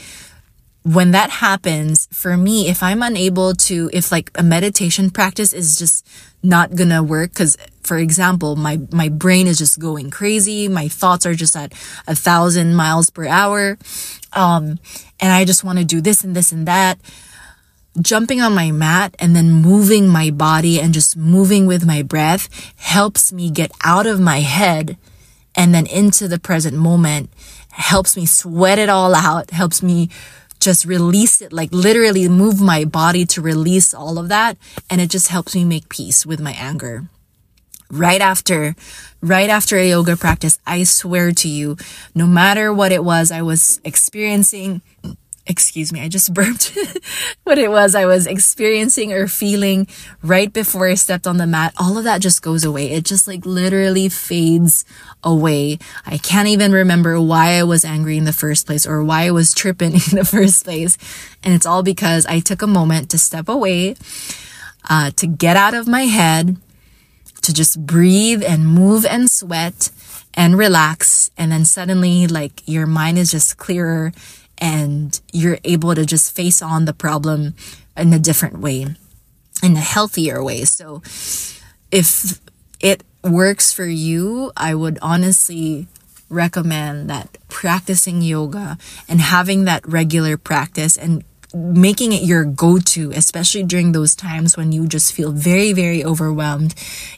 when 0.86 1.10
that 1.10 1.30
happens, 1.30 2.06
for 2.12 2.36
me, 2.36 2.68
if 2.68 2.80
I'm 2.80 3.02
unable 3.02 3.54
to, 3.54 3.90
if 3.92 4.12
like 4.12 4.30
a 4.36 4.42
meditation 4.44 5.10
practice 5.10 5.52
is 5.52 5.76
just 5.76 6.06
not 6.44 6.76
gonna 6.76 7.02
work, 7.02 7.34
cause 7.34 7.56
for 7.86 7.98
example, 7.98 8.56
my, 8.56 8.80
my 8.90 9.08
brain 9.08 9.46
is 9.46 9.58
just 9.58 9.78
going 9.78 10.10
crazy. 10.10 10.68
My 10.68 10.88
thoughts 10.88 11.24
are 11.26 11.34
just 11.34 11.56
at 11.56 11.72
a 12.06 12.14
thousand 12.14 12.74
miles 12.74 13.10
per 13.10 13.26
hour. 13.26 13.78
Um, 14.32 14.78
and 15.20 15.32
I 15.32 15.44
just 15.44 15.64
want 15.64 15.78
to 15.78 15.84
do 15.84 16.00
this 16.00 16.24
and 16.24 16.34
this 16.34 16.52
and 16.52 16.66
that. 16.66 16.98
Jumping 18.00 18.42
on 18.42 18.54
my 18.54 18.72
mat 18.72 19.14
and 19.18 19.34
then 19.34 19.50
moving 19.50 20.08
my 20.08 20.30
body 20.30 20.78
and 20.80 20.92
just 20.92 21.16
moving 21.16 21.64
with 21.66 21.86
my 21.86 22.02
breath 22.02 22.48
helps 22.76 23.32
me 23.32 23.50
get 23.50 23.72
out 23.82 24.06
of 24.06 24.20
my 24.20 24.40
head 24.40 24.98
and 25.54 25.74
then 25.74 25.86
into 25.86 26.28
the 26.28 26.38
present 26.38 26.76
moment, 26.76 27.30
helps 27.70 28.16
me 28.16 28.26
sweat 28.26 28.78
it 28.78 28.90
all 28.90 29.14
out, 29.14 29.50
helps 29.50 29.82
me 29.82 30.10
just 30.60 30.84
release 30.84 31.40
it, 31.40 31.52
like 31.52 31.72
literally 31.72 32.28
move 32.28 32.60
my 32.60 32.84
body 32.84 33.24
to 33.24 33.40
release 33.40 33.94
all 33.94 34.18
of 34.18 34.28
that. 34.28 34.58
And 34.90 35.00
it 35.00 35.10
just 35.10 35.28
helps 35.28 35.54
me 35.54 35.64
make 35.64 35.88
peace 35.88 36.26
with 36.26 36.40
my 36.40 36.52
anger. 36.52 37.08
Right 37.90 38.20
after, 38.20 38.74
right 39.20 39.48
after 39.48 39.76
a 39.78 39.88
yoga 39.88 40.16
practice, 40.16 40.58
I 40.66 40.84
swear 40.84 41.32
to 41.32 41.48
you, 41.48 41.76
no 42.14 42.26
matter 42.26 42.72
what 42.72 42.92
it 42.92 43.04
was 43.04 43.30
I 43.30 43.42
was 43.42 43.80
experiencing, 43.84 44.82
excuse 45.46 45.92
me, 45.92 46.00
I 46.00 46.08
just 46.08 46.34
burped 46.34 46.76
what 47.44 47.58
it 47.58 47.70
was 47.70 47.94
I 47.94 48.06
was 48.06 48.26
experiencing 48.26 49.12
or 49.12 49.28
feeling 49.28 49.86
right 50.22 50.52
before 50.52 50.88
I 50.88 50.94
stepped 50.94 51.26
on 51.26 51.36
the 51.36 51.46
mat. 51.46 51.74
All 51.78 51.96
of 51.96 52.04
that 52.04 52.20
just 52.20 52.42
goes 52.42 52.64
away. 52.64 52.90
It 52.90 53.04
just 53.04 53.26
like 53.28 53.46
literally 53.46 54.08
fades 54.08 54.84
away. 55.22 55.78
I 56.04 56.18
can't 56.18 56.48
even 56.48 56.72
remember 56.72 57.20
why 57.20 57.58
I 57.58 57.62
was 57.62 57.84
angry 57.84 58.16
in 58.16 58.24
the 58.24 58.32
first 58.32 58.66
place 58.66 58.86
or 58.86 59.04
why 59.04 59.26
I 59.26 59.30
was 59.30 59.54
tripping 59.54 59.92
in 60.10 60.16
the 60.16 60.26
first 60.28 60.64
place. 60.64 60.98
And 61.42 61.54
it's 61.54 61.66
all 61.66 61.82
because 61.82 62.26
I 62.26 62.40
took 62.40 62.62
a 62.62 62.66
moment 62.66 63.10
to 63.10 63.18
step 63.18 63.48
away, 63.48 63.96
uh, 64.88 65.10
to 65.12 65.26
get 65.26 65.56
out 65.56 65.74
of 65.74 65.86
my 65.86 66.02
head, 66.02 66.56
to 67.46 67.54
just 67.54 67.84
breathe 67.86 68.42
and 68.42 68.66
move 68.66 69.06
and 69.06 69.30
sweat 69.30 69.90
and 70.34 70.58
relax. 70.58 71.30
And 71.36 71.50
then 71.50 71.64
suddenly 71.64 72.26
like 72.26 72.62
your 72.66 72.86
mind 72.86 73.18
is 73.18 73.30
just 73.30 73.56
clearer 73.56 74.12
and 74.58 75.18
you're 75.32 75.58
able 75.64 75.94
to 75.94 76.04
just 76.04 76.34
face 76.34 76.62
on 76.62 76.84
the 76.84 76.92
problem 76.92 77.54
in 77.96 78.12
a 78.12 78.18
different 78.18 78.58
way, 78.58 78.86
in 79.62 79.76
a 79.76 79.80
healthier 79.80 80.42
way. 80.42 80.64
So 80.64 81.02
if 81.90 82.40
it 82.80 83.02
works 83.22 83.72
for 83.72 83.86
you, 83.86 84.52
I 84.56 84.74
would 84.74 84.98
honestly 85.02 85.86
recommend 86.28 87.08
that 87.08 87.38
practicing 87.48 88.20
yoga 88.20 88.78
and 89.08 89.20
having 89.20 89.64
that 89.64 89.86
regular 89.86 90.36
practice 90.36 90.96
and 90.96 91.24
making 91.56 92.12
it 92.12 92.22
your 92.22 92.44
go 92.44 92.78
to, 92.78 93.10
especially 93.12 93.64
during 93.64 93.92
those 93.92 94.14
times 94.14 94.56
when 94.56 94.72
you 94.72 94.86
just 94.86 95.12
feel 95.12 95.32
very, 95.32 95.72
very 95.72 96.04
overwhelmed. 96.04 96.74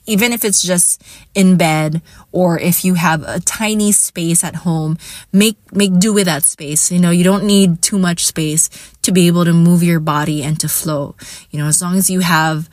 Even 0.07 0.33
if 0.33 0.45
it's 0.45 0.63
just 0.63 1.03
in 1.35 1.57
bed 1.57 2.01
or 2.33 2.59
if 2.59 2.85
you 2.85 2.95
have 2.95 3.23
a 3.25 3.41
tiny 3.41 3.93
space 3.93 4.45
at 4.45 4.57
home, 4.57 4.97
make, 5.33 5.57
make 5.73 5.99
do 5.99 6.13
with 6.13 6.27
that 6.27 6.45
space. 6.45 6.91
You 6.91 7.01
know, 7.01 7.11
you 7.11 7.25
don't 7.25 7.45
need 7.45 7.83
too 7.83 7.99
much 7.99 8.27
space 8.27 8.71
to 9.03 9.13
be 9.13 9.27
able 9.27 9.45
to 9.45 9.53
move 9.53 9.83
your 9.83 10.01
body 10.01 10.43
and 10.43 10.59
to 10.61 10.69
flow. 10.69 11.17
You 11.51 11.59
know, 11.59 11.67
as 11.67 11.83
long 11.83 11.97
as 11.97 12.09
you 12.09 12.21
have 12.21 12.69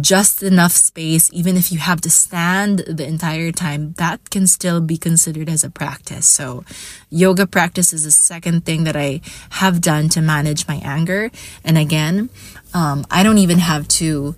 just 0.00 0.42
enough 0.42 0.72
space, 0.72 1.30
even 1.32 1.56
if 1.56 1.70
you 1.72 1.78
have 1.78 2.00
to 2.02 2.10
stand 2.10 2.80
the 2.80 3.06
entire 3.06 3.52
time, 3.52 3.92
that 3.94 4.30
can 4.30 4.46
still 4.46 4.80
be 4.80 4.96
considered 4.96 5.48
as 5.48 5.64
a 5.64 5.70
practice. 5.70 6.26
So, 6.26 6.64
yoga 7.10 7.46
practice 7.46 7.92
is 7.92 8.04
the 8.04 8.10
second 8.10 8.64
thing 8.64 8.84
that 8.84 8.96
I 8.96 9.20
have 9.50 9.80
done 9.80 10.08
to 10.10 10.20
manage 10.20 10.66
my 10.66 10.76
anger. 10.82 11.30
And 11.64 11.78
again, 11.78 12.30
um, 12.74 13.06
I 13.10 13.22
don't 13.22 13.38
even 13.38 13.58
have 13.58 13.88
to 14.00 14.34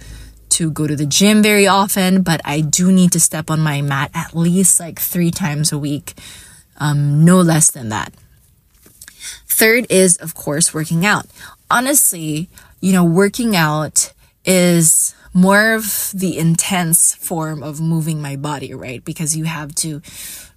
to 0.50 0.70
go 0.70 0.86
to 0.86 0.96
the 0.96 1.06
gym 1.06 1.42
very 1.42 1.66
often, 1.66 2.22
but 2.22 2.40
I 2.44 2.62
do 2.62 2.90
need 2.90 3.12
to 3.12 3.20
step 3.20 3.50
on 3.50 3.60
my 3.60 3.82
mat 3.82 4.10
at 4.14 4.34
least 4.34 4.80
like 4.80 4.98
three 4.98 5.30
times 5.30 5.72
a 5.72 5.78
week, 5.78 6.14
um, 6.78 7.24
no 7.24 7.40
less 7.40 7.70
than 7.70 7.90
that. 7.90 8.12
Third 9.46 9.86
is, 9.90 10.16
of 10.16 10.34
course, 10.34 10.72
working 10.72 11.04
out. 11.04 11.26
Honestly, 11.70 12.48
you 12.80 12.92
know, 12.92 13.04
working 13.04 13.54
out 13.54 14.12
is 14.44 15.14
more 15.32 15.74
of 15.74 16.10
the 16.14 16.38
intense 16.38 17.14
form 17.14 17.62
of 17.62 17.80
moving 17.80 18.20
my 18.20 18.36
body, 18.36 18.74
right? 18.74 19.04
Because 19.04 19.36
you 19.36 19.44
have 19.44 19.74
to 19.76 20.02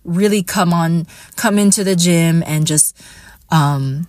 really 0.04 0.44
come 0.44 0.74
on, 0.74 1.06
come 1.36 1.60
into 1.60 1.84
the 1.84 1.96
gym 1.96 2.44
and 2.46 2.66
just, 2.66 3.00
um, 3.50 4.08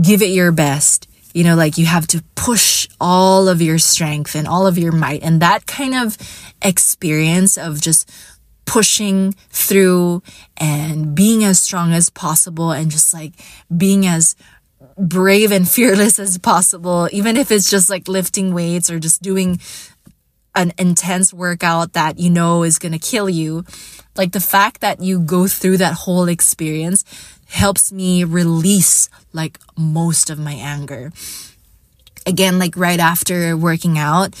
give 0.00 0.22
it 0.22 0.30
your 0.30 0.52
best. 0.52 1.08
You 1.32 1.44
know, 1.44 1.56
like 1.56 1.78
you 1.78 1.86
have 1.86 2.06
to 2.08 2.22
push 2.36 2.88
all 3.00 3.48
of 3.48 3.60
your 3.60 3.78
strength 3.78 4.36
and 4.36 4.46
all 4.46 4.66
of 4.66 4.78
your 4.78 4.92
might. 4.92 5.22
And 5.22 5.40
that 5.42 5.66
kind 5.66 5.94
of 5.94 6.16
experience 6.62 7.58
of 7.58 7.80
just 7.80 8.10
pushing 8.66 9.32
through 9.50 10.22
and 10.56 11.14
being 11.14 11.44
as 11.44 11.60
strong 11.60 11.92
as 11.92 12.08
possible 12.10 12.70
and 12.70 12.90
just 12.90 13.12
like 13.12 13.32
being 13.76 14.06
as 14.06 14.36
brave 14.96 15.52
and 15.52 15.68
fearless 15.68 16.18
as 16.18 16.38
possible, 16.38 17.08
even 17.12 17.36
if 17.36 17.50
it's 17.50 17.70
just 17.70 17.90
like 17.90 18.08
lifting 18.08 18.54
weights 18.54 18.90
or 18.90 18.98
just 18.98 19.22
doing 19.22 19.60
an 20.54 20.72
intense 20.78 21.34
workout 21.34 21.94
that 21.94 22.18
you 22.18 22.30
know 22.30 22.62
is 22.62 22.78
going 22.78 22.92
to 22.92 22.98
kill 22.98 23.28
you. 23.28 23.64
Like 24.16 24.32
the 24.32 24.40
fact 24.40 24.80
that 24.80 25.02
you 25.02 25.18
go 25.20 25.48
through 25.48 25.78
that 25.78 25.94
whole 25.94 26.28
experience 26.28 27.04
helps 27.46 27.92
me 27.92 28.24
release 28.24 29.08
like 29.32 29.58
most 29.76 30.30
of 30.30 30.38
my 30.38 30.52
anger. 30.52 31.12
Again, 32.26 32.58
like 32.58 32.76
right 32.76 33.00
after 33.00 33.56
working 33.56 33.98
out, 33.98 34.34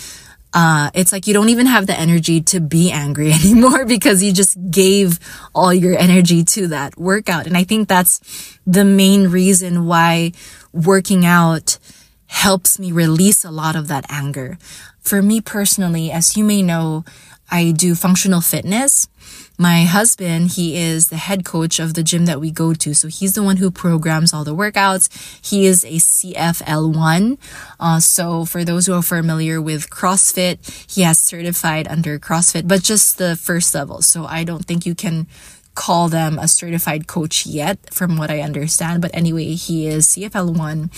uh, 0.54 0.90
it's 0.94 1.12
like 1.12 1.26
you 1.26 1.34
don't 1.34 1.48
even 1.48 1.66
have 1.66 1.86
the 1.88 1.98
energy 1.98 2.40
to 2.40 2.60
be 2.60 2.90
angry 2.92 3.32
anymore 3.44 3.84
because 3.84 4.22
you 4.22 4.32
just 4.32 4.56
gave 4.70 5.18
all 5.54 5.74
your 5.74 5.98
energy 5.98 6.44
to 6.44 6.68
that 6.68 6.96
workout. 6.96 7.46
And 7.46 7.56
I 7.56 7.64
think 7.64 7.88
that's 7.88 8.20
the 8.64 8.84
main 8.84 9.28
reason 9.28 9.86
why 9.86 10.32
working 10.72 11.26
out 11.26 11.78
helps 12.26 12.78
me 12.78 12.92
release 12.92 13.44
a 13.44 13.50
lot 13.50 13.76
of 13.76 13.88
that 13.88 14.06
anger. 14.08 14.56
For 15.00 15.20
me 15.20 15.40
personally, 15.40 16.10
as 16.10 16.36
you 16.36 16.44
may 16.44 16.62
know, 16.62 17.04
I 17.50 17.72
do 17.72 17.94
functional 17.94 18.40
fitness 18.40 19.08
my 19.56 19.84
husband, 19.84 20.52
he 20.52 20.76
is 20.76 21.08
the 21.08 21.16
head 21.16 21.44
coach 21.44 21.78
of 21.78 21.94
the 21.94 22.02
gym 22.02 22.26
that 22.26 22.40
we 22.40 22.50
go 22.50 22.74
to. 22.74 22.94
So 22.94 23.08
he's 23.08 23.34
the 23.34 23.42
one 23.42 23.58
who 23.58 23.70
programs 23.70 24.34
all 24.34 24.42
the 24.42 24.54
workouts. 24.54 25.08
He 25.46 25.66
is 25.66 25.84
a 25.84 25.98
CFL1. 25.98 27.38
Uh, 27.78 28.00
so 28.00 28.44
for 28.44 28.64
those 28.64 28.86
who 28.86 28.94
are 28.94 29.02
familiar 29.02 29.62
with 29.62 29.90
CrossFit, 29.90 30.58
he 30.92 31.02
has 31.02 31.18
certified 31.18 31.86
under 31.86 32.18
CrossFit, 32.18 32.66
but 32.66 32.82
just 32.82 33.18
the 33.18 33.36
first 33.36 33.74
level. 33.74 34.02
So 34.02 34.24
I 34.24 34.42
don't 34.42 34.64
think 34.64 34.86
you 34.86 34.94
can 34.94 35.28
call 35.74 36.08
them 36.08 36.38
a 36.38 36.48
certified 36.48 37.06
coach 37.06 37.46
yet, 37.46 37.78
from 37.92 38.16
what 38.16 38.30
I 38.30 38.40
understand. 38.40 39.02
But 39.02 39.12
anyway, 39.14 39.54
he 39.54 39.86
is 39.86 40.06
CFL1. 40.08 40.90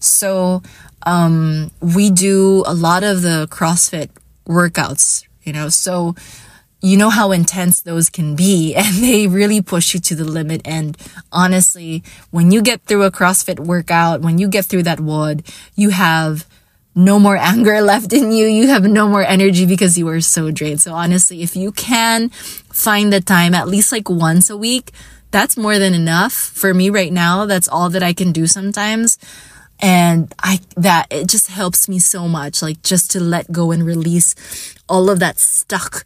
So 0.00 0.62
um, 1.04 1.70
we 1.80 2.10
do 2.10 2.62
a 2.66 2.74
lot 2.74 3.02
of 3.02 3.22
the 3.22 3.48
CrossFit 3.50 4.10
workouts, 4.46 5.24
you 5.42 5.52
know. 5.52 5.68
So 5.68 6.14
you 6.80 6.96
know 6.96 7.10
how 7.10 7.32
intense 7.32 7.80
those 7.80 8.08
can 8.08 8.36
be 8.36 8.74
and 8.76 8.96
they 8.96 9.26
really 9.26 9.60
push 9.60 9.94
you 9.94 10.00
to 10.00 10.14
the 10.14 10.24
limit. 10.24 10.62
And 10.64 10.96
honestly 11.32 12.02
when 12.30 12.50
you 12.50 12.62
get 12.62 12.82
through 12.82 13.04
a 13.04 13.10
crossfit 13.10 13.60
workout 13.60 14.20
when 14.20 14.38
you 14.38 14.48
get 14.48 14.64
through 14.66 14.84
that 14.84 15.00
WOD 15.00 15.42
you 15.74 15.90
have 15.90 16.46
no 16.94 17.18
more 17.18 17.36
anger 17.52 17.80
left 17.80 18.12
in 18.12 18.32
you. 18.32 18.46
You 18.46 18.68
have 18.68 18.84
no 18.84 19.08
more 19.08 19.22
energy 19.22 19.66
because 19.66 19.98
you 19.98 20.08
are 20.08 20.20
so 20.20 20.50
drained. 20.50 20.80
So 20.80 20.94
honestly 20.94 21.42
if 21.42 21.56
you 21.56 21.72
can 21.72 22.30
find 22.30 23.12
the 23.12 23.20
time 23.20 23.54
at 23.54 23.68
least 23.68 23.92
like 23.92 24.08
once 24.08 24.50
a 24.50 24.56
week 24.56 24.92
that's 25.30 25.58
more 25.58 25.78
than 25.78 25.92
enough 25.92 26.32
for 26.32 26.72
me 26.72 26.88
right 26.88 27.12
now. 27.12 27.44
That's 27.44 27.68
all 27.68 27.90
that 27.90 28.02
i 28.02 28.12
can 28.12 28.32
do 28.32 28.46
sometimes. 28.46 29.18
And 29.80 30.34
i 30.42 30.60
that 30.76 31.06
it 31.10 31.28
just 31.28 31.48
helps 31.48 31.88
me 31.88 31.98
so 31.98 32.28
much 32.28 32.62
like 32.62 32.82
just 32.82 33.10
to 33.12 33.20
let 33.20 33.52
go 33.52 33.70
and 33.70 33.84
release 33.84 34.34
all 34.88 35.10
of 35.10 35.20
that 35.20 35.38
stuck 35.38 36.04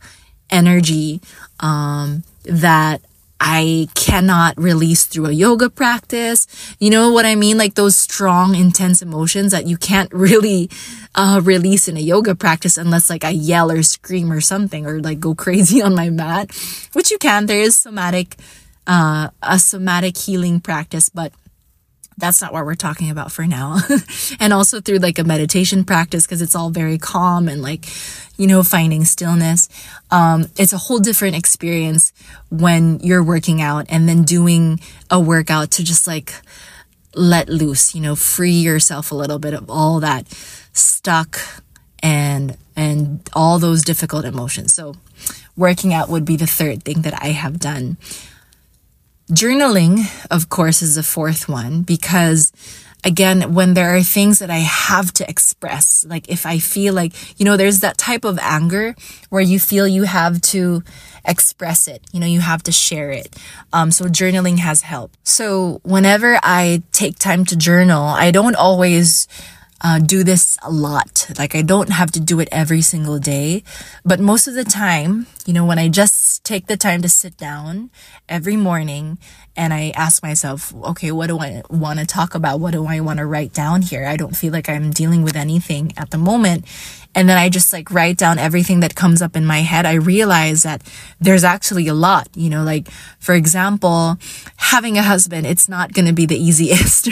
energy 0.53 1.21
um, 1.61 2.23
that 2.45 3.01
I 3.45 3.89
cannot 3.97 4.57
release 4.57 5.03
through 5.03 5.27
a 5.27 5.33
yoga 5.33 5.69
practice. 5.69 6.47
You 6.79 6.91
know 6.91 7.11
what 7.11 7.27
I 7.27 7.35
mean? 7.35 7.59
Like 7.59 7.75
those 7.75 7.97
strong, 7.97 8.55
intense 8.55 9.03
emotions 9.03 9.51
that 9.51 9.67
you 9.67 9.77
can't 9.77 10.13
really 10.15 10.71
uh, 11.17 11.41
release 11.43 11.89
in 11.89 11.97
a 11.97 12.01
yoga 12.01 12.37
practice 12.37 12.79
unless 12.79 13.11
like 13.11 13.25
I 13.25 13.31
yell 13.31 13.73
or 13.73 13.83
scream 13.83 14.31
or 14.31 14.41
something 14.41 14.87
or 14.87 15.01
like 15.01 15.19
go 15.19 15.35
crazy 15.45 15.83
on 15.83 15.97
my 15.97 16.09
mat, 16.09 16.55
which 16.93 17.11
you 17.11 17.19
can. 17.19 17.47
There 17.47 17.61
is 17.61 17.77
somatic, 17.77 18.37
uh, 18.87 19.31
a 19.43 19.59
somatic 19.59 20.17
healing 20.17 20.61
practice, 20.61 21.09
but 21.09 21.33
that's 22.23 22.41
not 22.41 22.53
what 22.53 22.65
we're 22.65 22.77
talking 22.77 23.11
about 23.11 23.33
for 23.33 23.49
now. 23.49 23.79
and 24.41 24.53
also 24.53 24.81
through 24.81 24.99
like 24.99 25.19
a 25.19 25.25
meditation 25.25 25.83
practice 25.83 26.25
because 26.25 26.41
it's 26.41 26.55
all 26.55 26.71
very 26.71 26.97
calm 26.97 27.49
and 27.49 27.61
like, 27.61 27.85
you 28.37 28.47
know, 28.47 28.63
finding 28.63 29.05
stillness. 29.05 29.69
Um, 30.13 30.47
it's 30.57 30.73
a 30.73 30.79
whole 30.79 31.01
different 31.01 31.35
experience 31.35 32.13
when 32.49 33.01
you're 33.01 33.25
working 33.25 33.61
out 33.61 33.87
and 33.89 34.09
then 34.09 34.23
doing 34.23 34.79
a 35.11 35.19
workout 35.19 35.73
to 35.73 35.85
just 35.85 36.07
like 36.07 36.33
let 37.17 37.49
loose, 37.49 37.93
you 37.93 38.01
know, 38.01 38.15
free 38.15 38.53
yourself 38.53 39.11
a 39.11 39.17
little 39.17 39.41
bit 39.41 39.53
of 39.53 39.69
all 39.69 39.99
that 39.99 40.29
stuck 40.73 41.41
and, 42.05 42.57
and 42.77 43.29
all 43.33 43.59
those 43.59 43.83
difficult 43.83 44.25
emotions. 44.25 44.73
So 44.73 44.95
working 45.57 45.93
out 45.93 46.09
would 46.09 46.25
be 46.25 46.37
the 46.37 46.47
third 46.47 46.85
thing 46.85 47.03
that 47.03 47.21
I 47.21 47.31
have 47.31 47.59
done. 47.59 47.97
Journaling, 49.33 50.05
of 50.31 50.51
course, 50.51 50.83
is 50.83 50.97
the 50.97 51.03
fourth 51.03 51.49
one 51.49 51.83
because 51.83 52.53
again, 53.03 53.55
when 53.55 53.73
there 53.73 53.97
are 53.97 54.03
things 54.03 54.41
that 54.41 54.51
I 54.51 54.59
have 54.59 55.11
to 55.15 55.29
express, 55.29 56.05
like 56.05 56.29
if 56.29 56.45
I 56.45 56.59
feel 56.59 56.93
like, 56.93 57.41
you 57.41 57.47
know, 57.47 57.57
there's 57.57 57.81
that 57.81 57.97
type 57.97 58.27
of 58.27 58.39
anger 58.41 58.95
where 59.31 59.41
you 59.41 59.59
feel 59.59 59.89
you 59.89 60.03
have 60.03 60.41
to 60.53 60.83
express 61.25 61.89
it, 61.89 62.03
you 62.13 62.21
know, 62.21 62.27
you 62.27 62.41
have 62.41 62.63
to 62.65 62.73
share 62.73 63.11
it. 63.11 63.35
Um, 63.73 63.91
so 63.91 64.05
journaling 64.05 64.59
has 64.59 64.83
helped. 64.83 65.17
So 65.27 65.81
whenever 65.83 66.39
I 66.43 66.83
take 66.93 67.19
time 67.19 67.47
to 67.47 67.57
journal, 67.57 68.05
I 68.05 68.33
don't 68.33 68.57
always 68.57 69.29
uh, 69.83 69.99
do 69.99 70.23
this 70.23 70.57
a 70.63 70.71
lot. 70.71 71.29
Like 71.39 71.55
I 71.55 71.63
don't 71.63 71.91
have 71.91 72.11
to 72.13 72.21
do 72.21 72.41
it 72.41 72.49
every 72.53 72.83
single 72.83 73.19
day, 73.19 73.65
but 74.05 74.21
most 74.21 74.47
of 74.47 74.55
the 74.55 74.65
time, 74.65 75.27
you 75.45 75.53
know, 75.53 75.65
when 75.65 75.79
I 75.79 75.89
just 75.89 76.45
take 76.45 76.67
the 76.67 76.77
time 76.77 77.03
to 77.03 77.09
sit 77.09 77.37
down 77.37 77.91
every 78.29 78.57
morning 78.57 79.19
and 79.55 79.75
I 79.75 79.93
ask 79.95 80.23
myself, 80.23 80.75
okay, 80.75 81.13
what 81.13 81.27
do 81.27 81.39
I 81.39 81.63
want 81.69 81.99
to 81.99 82.07
talk 82.07 82.35
about? 82.35 82.59
What 82.59 82.73
do 82.73 82.87
I 82.87 83.01
want 83.01 83.19
to 83.19 83.27
write 83.27 83.53
down 83.53 83.83
here? 83.83 84.07
I 84.07 84.17
don't 84.17 84.35
feel 84.35 84.53
like 84.53 84.69
I'm 84.69 84.91
dealing 84.91 85.23
with 85.23 85.37
anything 85.37 85.93
at 85.97 86.11
the 86.11 86.19
moment. 86.19 86.65
And 87.15 87.29
then 87.29 87.37
I 87.37 87.51
just 87.51 87.71
like 87.71 87.91
write 87.91 88.17
down 88.17 88.39
everything 88.39 88.81
that 88.81 88.95
comes 88.95 89.21
up 89.21 89.37
in 89.37 89.45
my 89.45 89.59
head. 89.59 89.85
I 89.85 89.95
realize 89.95 90.63
that 90.63 90.83
there's 91.21 91.45
actually 91.45 91.87
a 91.89 91.93
lot, 91.95 92.29
you 92.35 92.49
know, 92.49 92.63
like 92.63 92.91
for 93.19 93.35
example, 93.35 94.17
having 94.57 94.97
a 94.97 95.03
husband, 95.03 95.47
it's 95.47 95.69
not 95.69 95.93
going 95.93 96.07
to 96.07 96.15
be 96.15 96.25
the 96.25 96.37
easiest. 96.43 97.09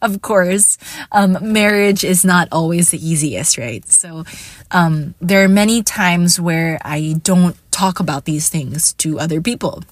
of 0.00 0.22
course, 0.22 0.78
um, 1.12 1.36
marriage 1.52 2.04
is 2.04 2.24
not 2.24 2.48
always 2.50 2.90
the 2.92 3.06
easiest, 3.06 3.58
right? 3.58 3.86
So, 3.86 4.24
um, 4.70 5.14
there 5.20 5.44
are 5.44 5.48
many 5.48 5.82
times 5.82 6.40
where 6.40 6.78
I 6.82 7.16
don't 7.22 7.56
talk 7.70 8.00
about 8.00 8.24
these 8.24 8.48
things 8.48 8.94
to 8.94 9.20
other 9.20 9.42
people 9.42 9.82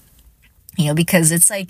you 0.77 0.87
know 0.87 0.93
because 0.93 1.31
it's 1.31 1.49
like 1.49 1.69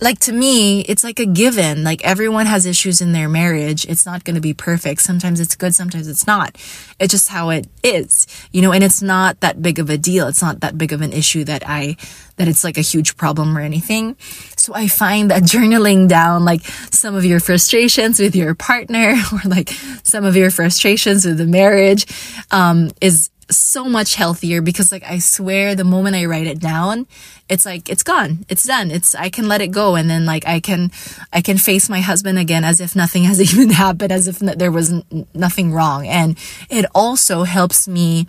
like 0.00 0.18
to 0.20 0.32
me 0.32 0.80
it's 0.82 1.04
like 1.04 1.20
a 1.20 1.26
given. 1.26 1.84
Like 1.84 2.04
everyone 2.04 2.46
has 2.46 2.64
issues 2.64 3.00
in 3.00 3.12
their 3.12 3.28
marriage. 3.28 3.84
It's 3.86 4.06
not 4.06 4.24
going 4.24 4.34
to 4.34 4.40
be 4.40 4.54
perfect. 4.54 5.02
Sometimes 5.02 5.40
it's 5.40 5.54
good 5.56 5.74
sometimes 5.74 6.08
it's 6.08 6.26
not. 6.26 6.56
It's 6.98 7.10
just 7.10 7.28
how 7.28 7.50
it 7.50 7.66
is 7.82 8.26
you 8.52 8.62
know 8.62 8.72
and 8.72 8.82
it's 8.82 9.02
not 9.02 9.40
that 9.40 9.60
big 9.62 9.78
of 9.78 9.90
a 9.90 9.98
deal. 9.98 10.28
It's 10.28 10.42
not 10.42 10.60
that 10.60 10.78
big 10.78 10.92
of 10.92 11.02
an 11.02 11.12
issue 11.12 11.44
that 11.44 11.62
i 11.66 11.96
that 12.36 12.48
it's 12.48 12.64
like 12.64 12.78
a 12.78 12.82
huge 12.82 13.16
problem 13.16 13.56
or 13.56 13.60
anything. 13.60 14.16
So 14.56 14.74
i 14.74 14.88
find 14.88 15.30
that 15.30 15.42
journaling 15.52 16.08
down 16.08 16.44
like 16.44 16.62
some 16.90 17.14
of 17.14 17.24
your 17.24 17.40
frustrations 17.40 18.18
with 18.18 18.34
your 18.34 18.54
partner 18.54 19.14
or 19.32 19.40
like 19.44 19.70
some 20.02 20.24
of 20.24 20.36
your 20.36 20.50
frustrations 20.50 21.24
with 21.26 21.38
the 21.38 21.46
marriage 21.46 22.06
um, 22.50 22.90
is 23.00 23.30
so 23.50 23.84
much 23.84 24.14
healthier 24.14 24.62
because 24.62 24.92
like 24.92 25.04
I 25.04 25.18
swear 25.18 25.74
the 25.74 25.84
moment 25.84 26.16
I 26.16 26.26
write 26.26 26.46
it 26.46 26.60
down, 26.60 27.06
it's 27.48 27.66
like 27.66 27.88
it's 27.88 28.02
gone. 28.02 28.44
It's 28.48 28.64
done. 28.64 28.90
It's 28.90 29.14
I 29.14 29.28
can 29.30 29.48
let 29.48 29.60
it 29.60 29.68
go 29.68 29.96
and 29.96 30.08
then 30.08 30.24
like 30.24 30.46
I 30.46 30.60
can 30.60 30.90
I 31.32 31.40
can 31.40 31.58
face 31.58 31.88
my 31.88 32.00
husband 32.00 32.38
again 32.38 32.64
as 32.64 32.80
if 32.80 32.94
nothing 32.94 33.24
has 33.24 33.40
even 33.54 33.70
happened 33.70 34.12
as 34.12 34.28
if 34.28 34.38
there 34.38 34.72
was 34.72 34.92
n- 34.92 35.26
nothing 35.34 35.72
wrong. 35.72 36.06
And 36.06 36.38
it 36.68 36.86
also 36.94 37.44
helps 37.44 37.88
me 37.88 38.26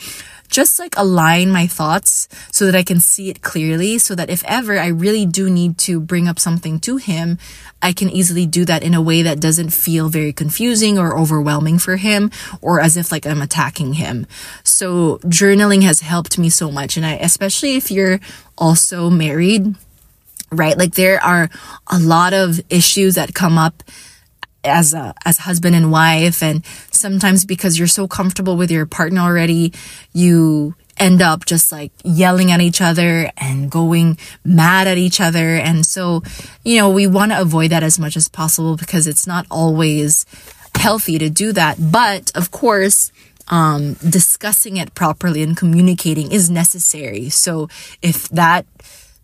just 0.51 0.77
like 0.77 0.95
align 0.97 1.49
my 1.49 1.65
thoughts 1.65 2.27
so 2.51 2.65
that 2.65 2.75
I 2.75 2.83
can 2.83 2.99
see 2.99 3.29
it 3.29 3.41
clearly 3.41 3.97
so 3.97 4.13
that 4.13 4.29
if 4.29 4.43
ever 4.45 4.77
I 4.77 4.87
really 4.87 5.25
do 5.25 5.49
need 5.49 5.77
to 5.79 5.99
bring 5.99 6.27
up 6.27 6.37
something 6.37 6.79
to 6.81 6.97
him, 6.97 7.39
I 7.81 7.93
can 7.93 8.09
easily 8.09 8.45
do 8.45 8.65
that 8.65 8.83
in 8.83 8.93
a 8.93 9.01
way 9.01 9.23
that 9.23 9.39
doesn't 9.39 9.71
feel 9.71 10.09
very 10.09 10.33
confusing 10.33 10.99
or 10.99 11.17
overwhelming 11.17 11.79
for 11.79 11.95
him 11.95 12.29
or 12.61 12.79
as 12.79 12.97
if 12.97 13.11
like 13.11 13.25
I'm 13.25 13.41
attacking 13.41 13.93
him. 13.93 14.27
So 14.63 15.17
journaling 15.19 15.81
has 15.83 16.01
helped 16.01 16.37
me 16.37 16.49
so 16.49 16.69
much. 16.69 16.97
And 16.97 17.05
I, 17.05 17.13
especially 17.13 17.75
if 17.77 17.89
you're 17.89 18.19
also 18.57 19.09
married, 19.09 19.75
right? 20.51 20.77
Like 20.77 20.93
there 20.95 21.23
are 21.23 21.49
a 21.87 21.97
lot 21.97 22.33
of 22.33 22.61
issues 22.69 23.15
that 23.15 23.33
come 23.33 23.57
up 23.57 23.81
as 24.63 24.93
a 24.93 25.13
as 25.25 25.39
husband 25.39 25.75
and 25.75 25.91
wife 25.91 26.43
and 26.43 26.65
sometimes 26.91 27.45
because 27.45 27.79
you're 27.79 27.87
so 27.87 28.07
comfortable 28.07 28.55
with 28.55 28.69
your 28.69 28.85
partner 28.85 29.21
already 29.21 29.73
you 30.13 30.75
end 31.01 31.21
up 31.21 31.45
just 31.45 31.71
like 31.71 31.91
yelling 32.03 32.51
at 32.51 32.61
each 32.61 32.79
other 32.79 33.31
and 33.37 33.71
going 33.71 34.17
mad 34.45 34.87
at 34.87 34.97
each 34.97 35.19
other. 35.19 35.55
And 35.55 35.85
so 35.85 36.23
you 36.63 36.77
know 36.77 36.89
we 36.89 37.07
want 37.07 37.31
to 37.31 37.41
avoid 37.41 37.71
that 37.71 37.83
as 37.83 37.99
much 37.99 38.15
as 38.15 38.27
possible 38.27 38.77
because 38.77 39.07
it's 39.07 39.25
not 39.25 39.45
always 39.49 40.25
healthy 40.75 41.17
to 41.17 41.29
do 41.29 41.51
that. 41.53 41.77
But 41.91 42.31
of 42.35 42.51
course 42.51 43.11
um, 43.47 43.95
discussing 43.95 44.77
it 44.77 44.93
properly 44.93 45.41
and 45.43 45.57
communicating 45.57 46.31
is 46.31 46.49
necessary. 46.49 47.29
So 47.29 47.67
if 48.01 48.29
that 48.29 48.65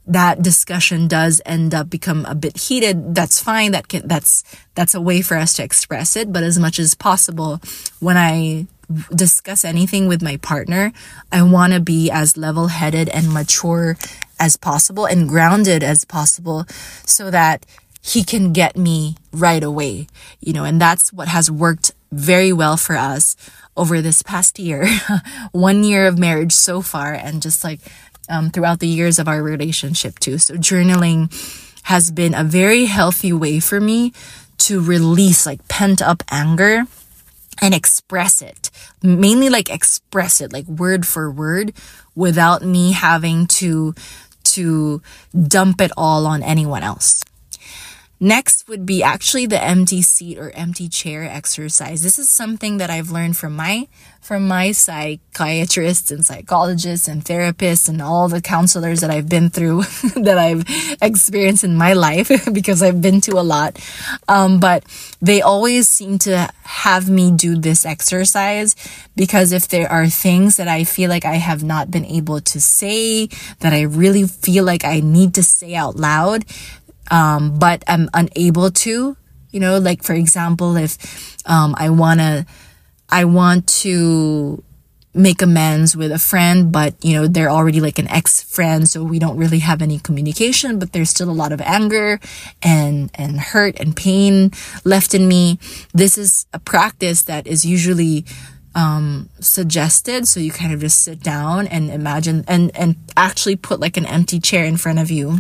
that 0.08 0.42
discussion 0.42 1.08
does 1.08 1.42
end 1.46 1.74
up 1.74 1.90
become 1.90 2.26
a 2.26 2.36
bit 2.36 2.58
heated, 2.58 3.14
that's 3.14 3.42
fine. 3.42 3.72
That 3.72 3.88
can, 3.88 4.08
that's, 4.08 4.44
that's 4.74 4.96
a 4.96 5.02
way 5.02 5.22
for 5.22 5.38
us 5.38 5.54
to 5.56 5.64
express 5.64 6.16
it. 6.16 6.32
But 6.32 6.44
as 6.44 6.58
much 6.58 6.80
as 6.80 6.96
possible, 6.96 7.60
when 8.00 8.18
I 8.18 8.68
discuss 9.14 9.66
anything 9.66 10.08
with 10.08 10.22
my 10.22 10.38
partner, 10.38 10.94
I 11.32 11.44
want 11.44 11.74
to 11.74 11.80
be 11.80 12.10
as 12.10 12.38
level 12.38 12.68
headed 12.68 13.10
and 13.10 13.34
mature 13.34 13.98
as 14.40 14.56
possible 14.56 15.06
and 15.06 15.28
grounded 15.28 15.84
as 15.84 16.06
possible 16.06 16.66
so 17.06 17.30
that 17.32 17.66
he 18.02 18.24
can 18.24 18.54
get 18.54 18.78
me 18.78 19.18
right 19.34 19.64
away, 19.64 20.08
you 20.40 20.54
know, 20.54 20.64
and 20.64 20.80
that's 20.80 21.12
what 21.12 21.28
has 21.28 21.52
worked 21.52 21.92
very 22.12 22.54
well 22.54 22.78
for 22.78 22.96
us 22.96 23.36
over 23.76 24.02
this 24.02 24.22
past 24.22 24.58
year, 24.58 24.88
one 25.52 25.84
year 25.84 26.08
of 26.08 26.18
marriage 26.18 26.54
so 26.54 26.82
far, 26.82 27.14
and 27.14 27.42
just 27.42 27.64
like 27.64 27.82
um, 28.30 28.50
throughout 28.50 28.80
the 28.80 28.88
years 28.88 29.20
of 29.20 29.28
our 29.28 29.42
relationship 29.42 30.20
too. 30.20 30.38
So 30.38 30.56
journaling 30.56 31.32
has 31.84 32.12
been 32.12 32.34
a 32.34 32.44
very 32.44 32.86
healthy 32.86 33.32
way 33.32 33.60
for 33.60 33.80
me 33.80 34.14
to 34.58 34.82
release 34.82 35.46
like 35.46 35.68
pent 35.68 36.02
up 36.02 36.24
anger 36.30 36.84
and 37.62 37.74
express 37.74 38.42
it. 38.42 38.70
Mainly 39.02 39.50
like 39.50 39.70
express 39.70 40.42
it 40.42 40.52
like 40.52 40.66
word 40.68 41.08
for 41.08 41.32
word 41.32 41.74
without 42.16 42.64
me 42.64 42.92
having 42.92 43.48
to 43.48 43.94
to 44.44 45.02
dump 45.48 45.82
it 45.82 45.92
all 45.98 46.26
on 46.26 46.42
anyone 46.42 46.84
else. 46.84 47.24
Next 48.20 48.68
would 48.68 48.86
be 48.86 49.04
actually 49.04 49.46
the 49.46 49.64
empty 49.64 50.02
seat 50.02 50.40
or 50.40 50.50
empty 50.52 50.90
chair 50.90 51.24
exercise. 51.24 52.02
This 52.02 52.18
is 52.18 52.30
something 52.30 52.78
that 52.78 52.90
I've 52.90 53.12
learned 53.12 53.38
from 53.38 53.56
my 53.56 53.88
from 54.28 54.46
my 54.46 54.74
psychiatrists 54.74 56.12
and 56.12 56.26
psychologists 56.26 57.08
and 57.08 57.24
therapists 57.24 57.88
and 57.88 58.02
all 58.02 58.28
the 58.28 58.42
counselors 58.42 59.00
that 59.00 59.10
I've 59.10 59.30
been 59.30 59.50
through 59.50 59.84
that 60.16 60.38
I've 60.38 60.66
experienced 61.02 61.64
in 61.64 61.78
my 61.78 61.94
life 61.94 62.30
because 62.54 62.84
I've 62.84 63.02
been 63.02 63.22
to 63.22 63.40
a 63.40 63.46
lot. 63.46 63.80
Um, 64.28 64.60
but 64.60 64.84
they 65.22 65.42
always 65.42 65.88
seem 65.88 66.20
to 66.20 66.50
have 66.64 67.10
me 67.10 67.32
do 67.32 67.58
this 67.58 67.86
exercise 67.86 68.76
because 69.16 69.54
if 69.54 69.70
there 69.70 69.90
are 69.90 70.08
things 70.08 70.58
that 70.58 70.68
I 70.68 70.84
feel 70.84 71.10
like 71.10 71.24
I 71.24 71.36
have 71.36 71.64
not 71.64 71.90
been 71.90 72.06
able 72.06 72.42
to 72.42 72.60
say 72.60 73.28
that 73.62 73.72
I 73.72 73.84
really 73.84 74.28
feel 74.28 74.66
like 74.66 74.84
I 74.84 75.00
need 75.00 75.36
to 75.36 75.44
say 75.44 75.74
out 75.74 75.96
loud, 75.96 76.44
um, 77.12 77.58
but 77.58 77.84
I'm 77.88 78.10
unable 78.14 78.72
to, 78.72 79.18
you 79.52 79.60
know, 79.60 79.78
like 79.80 80.04
for 80.04 80.14
example, 80.14 80.76
if 80.76 81.38
um, 81.46 81.76
I 81.78 81.90
wanna, 81.90 82.46
I 83.10 83.26
want 83.26 83.68
to 83.82 84.64
make 85.14 85.42
amends 85.42 85.98
with 85.98 86.12
a 86.12 86.20
friend, 86.20 86.72
but 86.72 86.94
you 87.04 87.14
know, 87.14 87.28
they're 87.28 87.50
already 87.50 87.82
like 87.82 87.98
an 87.98 88.08
ex 88.10 88.44
friend, 88.44 88.88
so 88.88 89.04
we 89.04 89.20
don't 89.20 89.38
really 89.38 89.60
have 89.60 89.82
any 89.82 90.00
communication, 90.00 90.80
but 90.80 90.94
there's 90.94 91.10
still 91.10 91.30
a 91.30 91.32
lot 91.32 91.52
of 91.52 91.60
anger 91.62 92.20
and, 92.62 93.10
and 93.16 93.40
hurt 93.40 93.80
and 93.80 93.96
pain 93.96 94.52
left 94.86 95.14
in 95.14 95.28
me. 95.28 95.60
This 95.94 96.18
is 96.18 96.46
a 96.54 96.60
practice 96.60 97.24
that 97.24 97.48
is 97.48 97.66
usually 97.66 98.26
um, 98.76 99.30
suggested. 99.40 100.28
So 100.28 100.40
you 100.40 100.52
kind 100.52 100.72
of 100.72 100.80
just 100.80 101.02
sit 101.02 101.24
down 101.24 101.66
and 101.68 101.90
imagine 101.90 102.46
and, 102.48 102.72
and 102.78 102.96
actually 103.18 103.56
put 103.56 103.80
like 103.80 103.98
an 103.98 104.06
empty 104.06 104.40
chair 104.40 104.66
in 104.66 104.78
front 104.78 105.00
of 105.00 105.10
you 105.10 105.40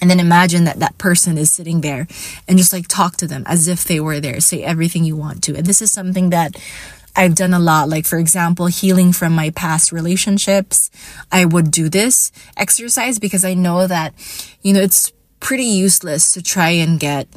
and 0.00 0.10
then 0.10 0.20
imagine 0.20 0.64
that 0.64 0.78
that 0.78 0.98
person 0.98 1.38
is 1.38 1.52
sitting 1.52 1.80
there 1.80 2.06
and 2.46 2.58
just 2.58 2.72
like 2.72 2.88
talk 2.88 3.16
to 3.16 3.26
them 3.26 3.44
as 3.46 3.68
if 3.68 3.84
they 3.84 4.00
were 4.00 4.20
there. 4.20 4.40
Say 4.40 4.62
everything 4.62 5.04
you 5.04 5.16
want 5.16 5.42
to. 5.44 5.56
And 5.56 5.66
this 5.66 5.82
is 5.82 5.90
something 5.90 6.30
that 6.30 6.56
I've 7.16 7.34
done 7.34 7.52
a 7.52 7.58
lot. 7.58 7.88
Like, 7.88 8.06
for 8.06 8.18
example, 8.18 8.66
healing 8.66 9.12
from 9.12 9.34
my 9.34 9.50
past 9.50 9.90
relationships. 9.90 10.90
I 11.32 11.44
would 11.44 11.70
do 11.70 11.88
this 11.88 12.30
exercise 12.56 13.18
because 13.18 13.44
I 13.44 13.54
know 13.54 13.86
that, 13.86 14.14
you 14.62 14.72
know, 14.72 14.80
it's 14.80 15.12
pretty 15.40 15.64
useless 15.64 16.32
to 16.32 16.42
try 16.42 16.70
and 16.70 17.00
get 17.00 17.28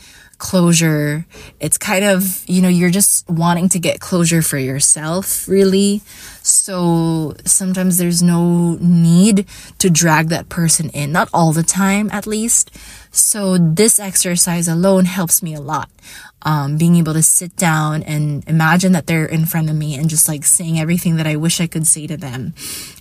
closure. 0.41 1.25
It's 1.59 1.77
kind 1.77 2.03
of, 2.03 2.43
you 2.47 2.63
know, 2.63 2.67
you're 2.67 2.89
just 2.89 3.29
wanting 3.29 3.69
to 3.69 3.79
get 3.79 3.99
closure 4.01 4.41
for 4.41 4.57
yourself, 4.57 5.47
really. 5.47 6.01
So 6.41 7.35
sometimes 7.45 7.99
there's 7.99 8.23
no 8.23 8.75
need 8.81 9.45
to 9.77 9.89
drag 9.91 10.29
that 10.29 10.49
person 10.49 10.89
in, 10.89 11.11
not 11.11 11.29
all 11.31 11.53
the 11.53 11.63
time, 11.63 12.09
at 12.11 12.25
least. 12.25 12.75
So 13.11 13.59
this 13.59 13.99
exercise 13.99 14.67
alone 14.67 15.05
helps 15.05 15.43
me 15.43 15.53
a 15.53 15.61
lot. 15.61 15.89
Um, 16.43 16.75
being 16.75 16.95
able 16.95 17.13
to 17.13 17.21
sit 17.21 17.55
down 17.55 18.01
and 18.01 18.43
imagine 18.47 18.93
that 18.93 19.05
they're 19.05 19.27
in 19.27 19.45
front 19.45 19.69
of 19.69 19.75
me 19.75 19.93
and 19.93 20.09
just 20.09 20.27
like 20.27 20.43
saying 20.43 20.79
everything 20.79 21.17
that 21.17 21.27
I 21.27 21.35
wish 21.35 21.61
I 21.61 21.67
could 21.67 21.85
say 21.85 22.07
to 22.07 22.17
them 22.17 22.55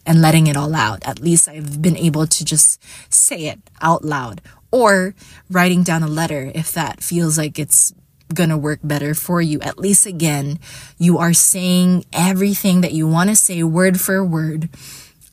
and 0.04 0.20
letting 0.20 0.46
it 0.46 0.58
all 0.58 0.74
out. 0.74 1.08
At 1.08 1.20
least 1.20 1.48
I've 1.48 1.80
been 1.80 1.96
able 1.96 2.26
to 2.26 2.44
just 2.44 2.78
say 3.08 3.46
it 3.46 3.60
out 3.80 4.04
loud 4.04 4.42
or 4.70 5.14
writing 5.50 5.82
down 5.82 6.02
a 6.02 6.08
letter 6.08 6.50
if 6.54 6.72
that 6.72 7.02
feels 7.02 7.36
like 7.36 7.58
it's 7.58 7.92
gonna 8.34 8.58
work 8.58 8.80
better 8.82 9.14
for 9.14 9.40
you. 9.40 9.60
At 9.60 9.78
least 9.78 10.06
again, 10.06 10.58
you 10.98 11.18
are 11.18 11.32
saying 11.32 12.04
everything 12.12 12.80
that 12.80 12.92
you 12.92 13.06
want 13.06 13.30
to 13.30 13.36
say 13.36 13.62
word 13.62 14.00
for 14.00 14.24
word, 14.24 14.68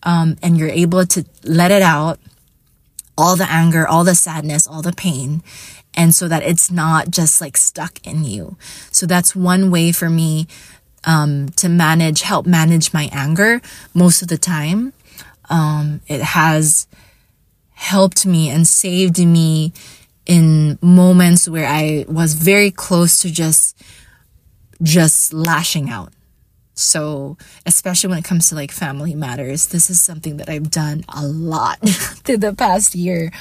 um, 0.04 0.38
and 0.42 0.58
you're 0.58 0.70
able 0.70 1.06
to 1.06 1.26
let 1.44 1.72
it 1.72 1.82
out, 1.82 2.20
all 3.18 3.36
the 3.36 3.50
anger, 3.50 3.88
all 3.88 4.04
the 4.04 4.16
sadness, 4.16 4.68
all 4.68 4.82
the 4.82 4.94
pain, 4.94 5.44
and 5.94 6.14
so 6.14 6.28
that 6.28 6.44
it's 6.44 6.72
not 6.72 7.10
just 7.10 7.42
like 7.42 7.58
stuck 7.58 8.06
in 8.06 8.24
you. 8.24 8.58
So 8.92 9.06
that's 9.06 9.36
one 9.36 9.72
way 9.72 9.92
for 9.92 10.10
me 10.10 10.48
um, 11.06 11.50
to 11.50 11.70
manage, 11.70 12.22
help 12.22 12.46
manage 12.46 12.94
my 12.94 13.10
anger 13.12 13.62
most 13.94 14.22
of 14.22 14.28
the 14.28 14.38
time. 14.38 14.94
Um, 15.50 16.02
it 16.08 16.22
has 16.22 16.88
helped 17.78 18.26
me 18.26 18.50
and 18.50 18.66
saved 18.68 19.20
me 19.20 19.72
in 20.26 20.78
moments 20.82 21.48
where 21.48 21.68
I 21.68 22.06
was 22.10 22.34
very 22.34 22.72
close 22.72 23.22
to 23.22 23.32
just 23.32 23.82
just 24.82 25.34
lashing 25.34 25.90
out. 25.90 26.12
So, 26.74 27.38
especially 27.66 28.10
when 28.10 28.20
it 28.20 28.24
comes 28.24 28.50
to 28.50 28.56
like 28.56 28.72
family 28.72 29.16
matters, 29.16 29.68
this 29.68 29.90
is 29.90 30.02
something 30.02 30.38
that 30.38 30.50
I've 30.50 30.70
done 30.70 31.06
a 31.10 31.26
lot 31.26 31.80
through 32.24 32.38
the 32.38 32.54
past 32.54 32.94
year. 32.94 33.32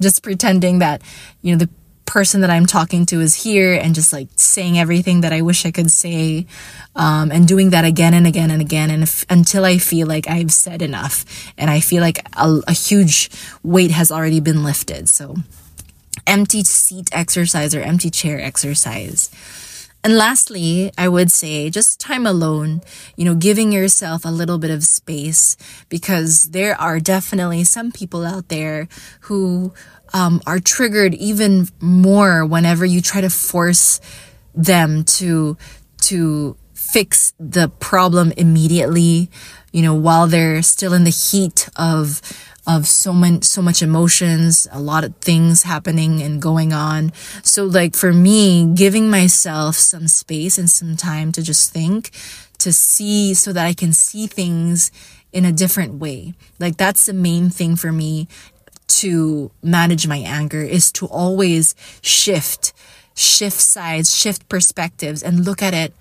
Just 0.00 0.22
pretending 0.22 0.80
that, 0.80 1.02
you 1.42 1.52
know, 1.52 1.58
the 1.58 1.70
person 2.06 2.40
that 2.40 2.50
I'm 2.50 2.66
talking 2.66 3.04
to 3.06 3.20
is 3.20 3.42
here 3.42 3.74
and 3.74 3.94
just 3.94 4.12
like 4.12 4.28
saying 4.36 4.78
everything 4.78 5.20
that 5.20 5.32
I 5.32 5.42
wish 5.42 5.66
I 5.66 5.70
could 5.70 5.90
say, 5.90 6.46
um, 6.94 7.30
and 7.30 7.46
doing 7.46 7.70
that 7.70 7.84
again 7.84 8.14
and 8.14 8.26
again 8.26 8.50
and 8.50 8.62
again, 8.62 8.90
and 8.90 9.24
until 9.28 9.64
I 9.64 9.78
feel 9.78 10.06
like 10.06 10.28
I've 10.28 10.52
said 10.52 10.82
enough 10.82 11.24
and 11.58 11.70
I 11.70 11.80
feel 11.80 12.00
like 12.00 12.26
a, 12.36 12.60
a 12.66 12.72
huge 12.72 13.30
weight 13.62 13.90
has 13.90 14.10
already 14.10 14.40
been 14.40 14.64
lifted. 14.64 15.08
So, 15.08 15.36
empty 16.26 16.64
seat 16.64 17.08
exercise 17.12 17.74
or 17.74 17.80
empty 17.80 18.10
chair 18.10 18.40
exercise. 18.40 19.30
And 20.06 20.16
lastly, 20.16 20.92
I 20.96 21.08
would 21.08 21.32
say 21.32 21.68
just 21.68 21.98
time 21.98 22.28
alone, 22.28 22.80
you 23.16 23.24
know, 23.24 23.34
giving 23.34 23.72
yourself 23.72 24.24
a 24.24 24.28
little 24.28 24.56
bit 24.56 24.70
of 24.70 24.84
space 24.84 25.56
because 25.88 26.50
there 26.50 26.80
are 26.80 27.00
definitely 27.00 27.64
some 27.64 27.90
people 27.90 28.24
out 28.24 28.46
there 28.46 28.86
who 29.22 29.74
um, 30.14 30.40
are 30.46 30.60
triggered 30.60 31.12
even 31.14 31.66
more 31.80 32.46
whenever 32.46 32.86
you 32.86 33.02
try 33.02 33.20
to 33.20 33.28
force 33.28 34.00
them 34.54 35.02
to 35.18 35.56
to 36.02 36.56
fix 36.72 37.34
the 37.40 37.68
problem 37.68 38.32
immediately 38.36 39.28
you 39.72 39.82
know 39.82 39.94
while 39.94 40.28
they're 40.28 40.62
still 40.62 40.94
in 40.94 41.02
the 41.02 41.10
heat 41.10 41.68
of 41.74 42.22
of 42.66 42.86
so 42.86 43.12
many 43.12 43.40
so 43.42 43.62
much 43.62 43.82
emotions 43.82 44.66
a 44.72 44.80
lot 44.80 45.04
of 45.04 45.14
things 45.16 45.62
happening 45.62 46.20
and 46.22 46.42
going 46.42 46.72
on 46.72 47.12
so 47.42 47.64
like 47.64 47.94
for 47.94 48.12
me 48.12 48.72
giving 48.74 49.08
myself 49.08 49.76
some 49.76 50.08
space 50.08 50.58
and 50.58 50.68
some 50.68 50.96
time 50.96 51.30
to 51.32 51.42
just 51.42 51.72
think 51.72 52.10
to 52.58 52.72
see 52.72 53.34
so 53.34 53.52
that 53.52 53.66
i 53.66 53.72
can 53.72 53.92
see 53.92 54.26
things 54.26 54.90
in 55.32 55.44
a 55.44 55.52
different 55.52 55.94
way 55.94 56.34
like 56.58 56.76
that's 56.76 57.06
the 57.06 57.12
main 57.12 57.50
thing 57.50 57.76
for 57.76 57.92
me 57.92 58.26
to 58.88 59.50
manage 59.62 60.06
my 60.06 60.18
anger 60.18 60.62
is 60.62 60.92
to 60.92 61.06
always 61.06 61.74
shift, 62.02 62.72
shift 63.14 63.60
sides, 63.60 64.16
shift 64.16 64.48
perspectives 64.48 65.22
and 65.22 65.44
look 65.44 65.62
at 65.62 65.74
it 65.74 65.92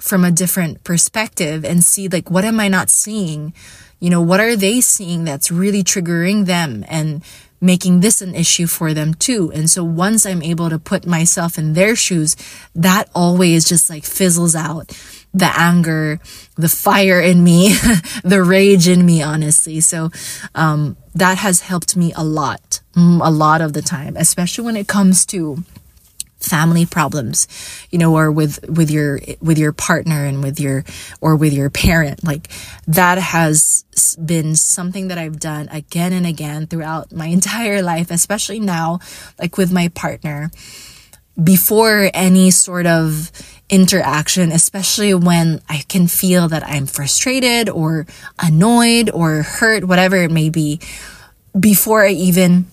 from 0.00 0.24
a 0.24 0.30
different 0.30 0.82
perspective 0.82 1.64
and 1.64 1.84
see 1.84 2.08
like, 2.08 2.30
what 2.30 2.44
am 2.44 2.58
I 2.58 2.68
not 2.68 2.88
seeing? 2.90 3.52
You 4.00 4.10
know, 4.10 4.20
what 4.20 4.40
are 4.40 4.56
they 4.56 4.80
seeing 4.80 5.24
that's 5.24 5.50
really 5.50 5.84
triggering 5.84 6.46
them 6.46 6.84
and 6.88 7.22
making 7.60 8.00
this 8.00 8.22
an 8.22 8.34
issue 8.34 8.66
for 8.66 8.94
them 8.94 9.12
too. 9.12 9.52
And 9.52 9.68
so 9.68 9.84
once 9.84 10.24
I'm 10.24 10.42
able 10.42 10.70
to 10.70 10.78
put 10.78 11.06
myself 11.06 11.58
in 11.58 11.74
their 11.74 11.94
shoes, 11.94 12.34
that 12.74 13.10
always 13.14 13.68
just 13.68 13.90
like 13.90 14.04
fizzles 14.04 14.56
out 14.56 14.96
the 15.32 15.52
anger, 15.56 16.18
the 16.56 16.68
fire 16.68 17.20
in 17.20 17.44
me, 17.44 17.68
the 18.24 18.42
rage 18.42 18.88
in 18.88 19.06
me, 19.06 19.22
honestly. 19.22 19.80
So, 19.80 20.10
um, 20.54 20.96
that 21.14 21.38
has 21.38 21.60
helped 21.60 21.96
me 21.96 22.12
a 22.16 22.24
lot, 22.24 22.80
mm, 22.94 23.20
a 23.24 23.30
lot 23.30 23.60
of 23.60 23.72
the 23.72 23.82
time, 23.82 24.16
especially 24.16 24.64
when 24.64 24.76
it 24.76 24.88
comes 24.88 25.24
to 25.26 25.62
family 26.40 26.86
problems 26.86 27.46
you 27.90 27.98
know 27.98 28.16
or 28.16 28.32
with 28.32 28.58
with 28.68 28.90
your 28.90 29.20
with 29.40 29.58
your 29.58 29.72
partner 29.72 30.24
and 30.24 30.42
with 30.42 30.58
your 30.58 30.84
or 31.20 31.36
with 31.36 31.52
your 31.52 31.70
parent. 31.70 32.24
Like 32.24 32.48
that 32.86 33.18
has 33.18 33.84
been 34.24 34.56
something 34.56 35.08
that 35.08 35.18
I've 35.18 35.38
done 35.38 35.68
again 35.68 36.12
and 36.12 36.26
again 36.26 36.66
throughout 36.66 37.12
my 37.12 37.26
entire 37.38 37.82
life 37.82 38.10
especially 38.10 38.60
now 38.60 39.00
like 39.38 39.56
with 39.56 39.72
my 39.72 39.88
partner. 39.88 40.50
Before 41.42 42.10
any 42.12 42.50
sort 42.50 42.86
of 42.86 43.30
interaction, 43.70 44.52
especially 44.52 45.14
when 45.14 45.62
I 45.68 45.84
can 45.88 46.06
feel 46.06 46.48
that 46.48 46.66
I'm 46.66 46.86
frustrated 46.86 47.70
or 47.70 48.06
annoyed 48.38 49.10
or 49.10 49.42
hurt, 49.42 49.84
whatever 49.84 50.16
it 50.16 50.30
may 50.30 50.50
be, 50.50 50.80
before 51.58 52.04
I 52.04 52.10
even 52.10 52.66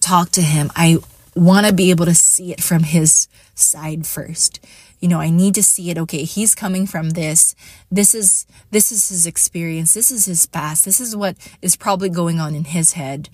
talk 0.00 0.30
to 0.30 0.42
him, 0.42 0.72
I 0.74 0.98
want 1.34 1.66
to 1.66 1.72
be 1.72 1.90
able 1.90 2.06
to 2.06 2.14
see 2.14 2.52
it 2.52 2.62
from 2.62 2.82
his 2.82 3.28
side 3.54 4.06
first. 4.06 4.64
You 5.00 5.08
know, 5.08 5.20
I 5.20 5.30
need 5.30 5.54
to 5.56 5.62
see 5.62 5.90
it. 5.90 5.98
Okay, 5.98 6.24
he's 6.24 6.54
coming 6.54 6.86
from 6.86 7.10
this. 7.10 7.54
This 7.90 8.14
is 8.14 8.46
this 8.70 8.90
is 8.90 9.08
his 9.08 9.26
experience. 9.26 9.92
This 9.92 10.10
is 10.10 10.24
his 10.24 10.46
past. 10.46 10.84
This 10.84 11.00
is 11.00 11.14
what 11.14 11.36
is 11.60 11.76
probably 11.76 12.08
going 12.08 12.40
on 12.40 12.54
in 12.54 12.64
his 12.64 12.92
head. 12.92 13.28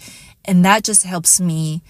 And 0.44 0.64
that 0.64 0.82
just 0.84 1.04
helps 1.04 1.40
me 1.40 1.82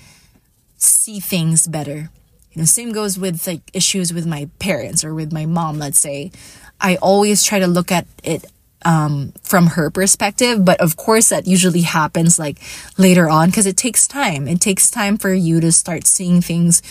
see 0.76 1.20
things 1.20 1.66
better 1.66 2.10
you 2.52 2.60
know, 2.60 2.66
same 2.66 2.92
goes 2.92 3.18
with 3.18 3.46
like 3.46 3.62
issues 3.72 4.12
with 4.12 4.26
my 4.26 4.48
parents 4.58 5.04
or 5.04 5.14
with 5.14 5.32
my 5.32 5.46
mom, 5.46 5.78
let's 5.78 5.98
say. 5.98 6.32
I 6.80 6.96
always 6.96 7.44
try 7.44 7.60
to 7.60 7.66
look 7.66 7.92
at 7.92 8.06
it 8.24 8.44
um, 8.84 9.32
from 9.42 9.68
her 9.68 9.90
perspective. 9.90 10.64
But 10.64 10.80
of 10.80 10.96
course, 10.96 11.28
that 11.28 11.46
usually 11.46 11.82
happens 11.82 12.38
like 12.38 12.58
later 12.98 13.28
on 13.28 13.48
because 13.48 13.66
it 13.66 13.76
takes 13.76 14.06
time. 14.06 14.48
It 14.48 14.60
takes 14.60 14.90
time 14.90 15.18
for 15.18 15.32
you 15.32 15.60
to 15.60 15.72
start 15.72 16.06
seeing 16.06 16.40
things 16.40 16.82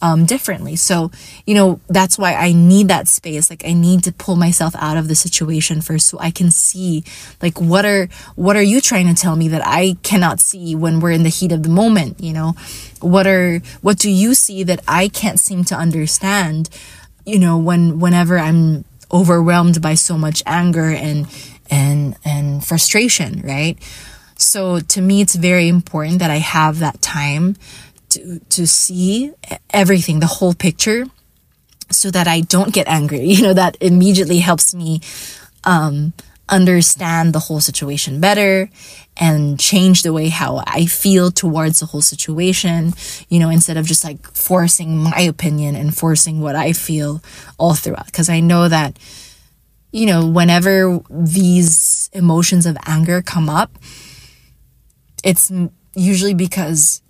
um, 0.00 0.26
differently. 0.26 0.76
So, 0.76 1.10
you 1.44 1.54
know, 1.54 1.80
that's 1.88 2.18
why 2.18 2.34
I 2.34 2.52
need 2.52 2.88
that 2.88 3.08
space. 3.08 3.50
Like 3.50 3.64
I 3.64 3.72
need 3.72 4.04
to 4.04 4.12
pull 4.12 4.36
myself 4.36 4.74
out 4.76 4.96
of 4.96 5.08
the 5.08 5.14
situation 5.14 5.80
first 5.80 6.06
so 6.06 6.18
I 6.20 6.30
can 6.30 6.50
see 6.50 7.04
like 7.42 7.60
what 7.60 7.84
are 7.84 8.08
what 8.36 8.56
are 8.56 8.62
you 8.62 8.80
trying 8.80 9.12
to 9.12 9.20
tell 9.20 9.36
me 9.36 9.48
that 9.48 9.62
I 9.64 9.96
cannot 10.02 10.40
see 10.40 10.74
when 10.74 11.00
we're 11.00 11.12
in 11.12 11.24
the 11.24 11.28
heat 11.28 11.52
of 11.52 11.62
the 11.62 11.68
moment, 11.68 12.20
you 12.20 12.32
know? 12.32 12.54
What 13.00 13.26
are 13.26 13.58
what 13.82 13.98
do 13.98 14.10
you 14.10 14.34
see 14.34 14.62
that 14.64 14.80
I 14.86 15.08
can't 15.08 15.40
seem 15.40 15.64
to 15.64 15.74
understand, 15.74 16.70
you 17.26 17.38
know, 17.38 17.58
when 17.58 17.98
whenever 17.98 18.38
I'm 18.38 18.84
overwhelmed 19.12 19.80
by 19.80 19.94
so 19.94 20.18
much 20.18 20.42
anger 20.46 20.90
and 20.90 21.26
and 21.70 22.16
and 22.24 22.64
frustration, 22.64 23.42
right? 23.44 23.78
So 24.36 24.80
to 24.80 25.00
me 25.00 25.20
it's 25.20 25.34
very 25.34 25.68
important 25.68 26.20
that 26.20 26.30
I 26.30 26.38
have 26.38 26.78
that 26.78 27.00
time 27.02 27.56
to 28.10 28.40
to 28.50 28.66
see 28.66 29.32
everything, 29.70 30.20
the 30.20 30.26
whole 30.26 30.54
picture, 30.54 31.04
so 31.90 32.10
that 32.10 32.26
I 32.28 32.40
don't 32.40 32.72
get 32.72 32.88
angry. 32.88 33.26
You 33.34 33.42
know, 33.42 33.54
that 33.54 33.76
immediately 33.80 34.38
helps 34.38 34.74
me 34.74 35.00
um, 35.64 36.12
understand 36.48 37.32
the 37.32 37.38
whole 37.38 37.60
situation 37.60 38.20
better 38.20 38.70
and 39.16 39.58
change 39.58 40.02
the 40.02 40.12
way 40.12 40.28
how 40.28 40.62
I 40.66 40.86
feel 40.86 41.30
towards 41.30 41.80
the 41.80 41.86
whole 41.86 42.02
situation, 42.02 42.94
you 43.28 43.38
know, 43.38 43.50
instead 43.50 43.76
of 43.76 43.86
just 43.86 44.04
like 44.04 44.26
forcing 44.34 44.96
my 44.96 45.20
opinion 45.20 45.74
and 45.76 45.96
forcing 45.96 46.40
what 46.40 46.56
I 46.56 46.72
feel 46.72 47.22
all 47.58 47.74
throughout. 47.74 48.06
Because 48.06 48.28
I 48.28 48.40
know 48.40 48.68
that, 48.68 48.98
you 49.92 50.06
know, 50.06 50.26
whenever 50.26 51.00
these 51.10 52.10
emotions 52.12 52.66
of 52.66 52.76
anger 52.86 53.22
come 53.22 53.48
up, 53.48 53.76
it's 55.24 55.50
usually 55.94 56.34
because 56.34 57.02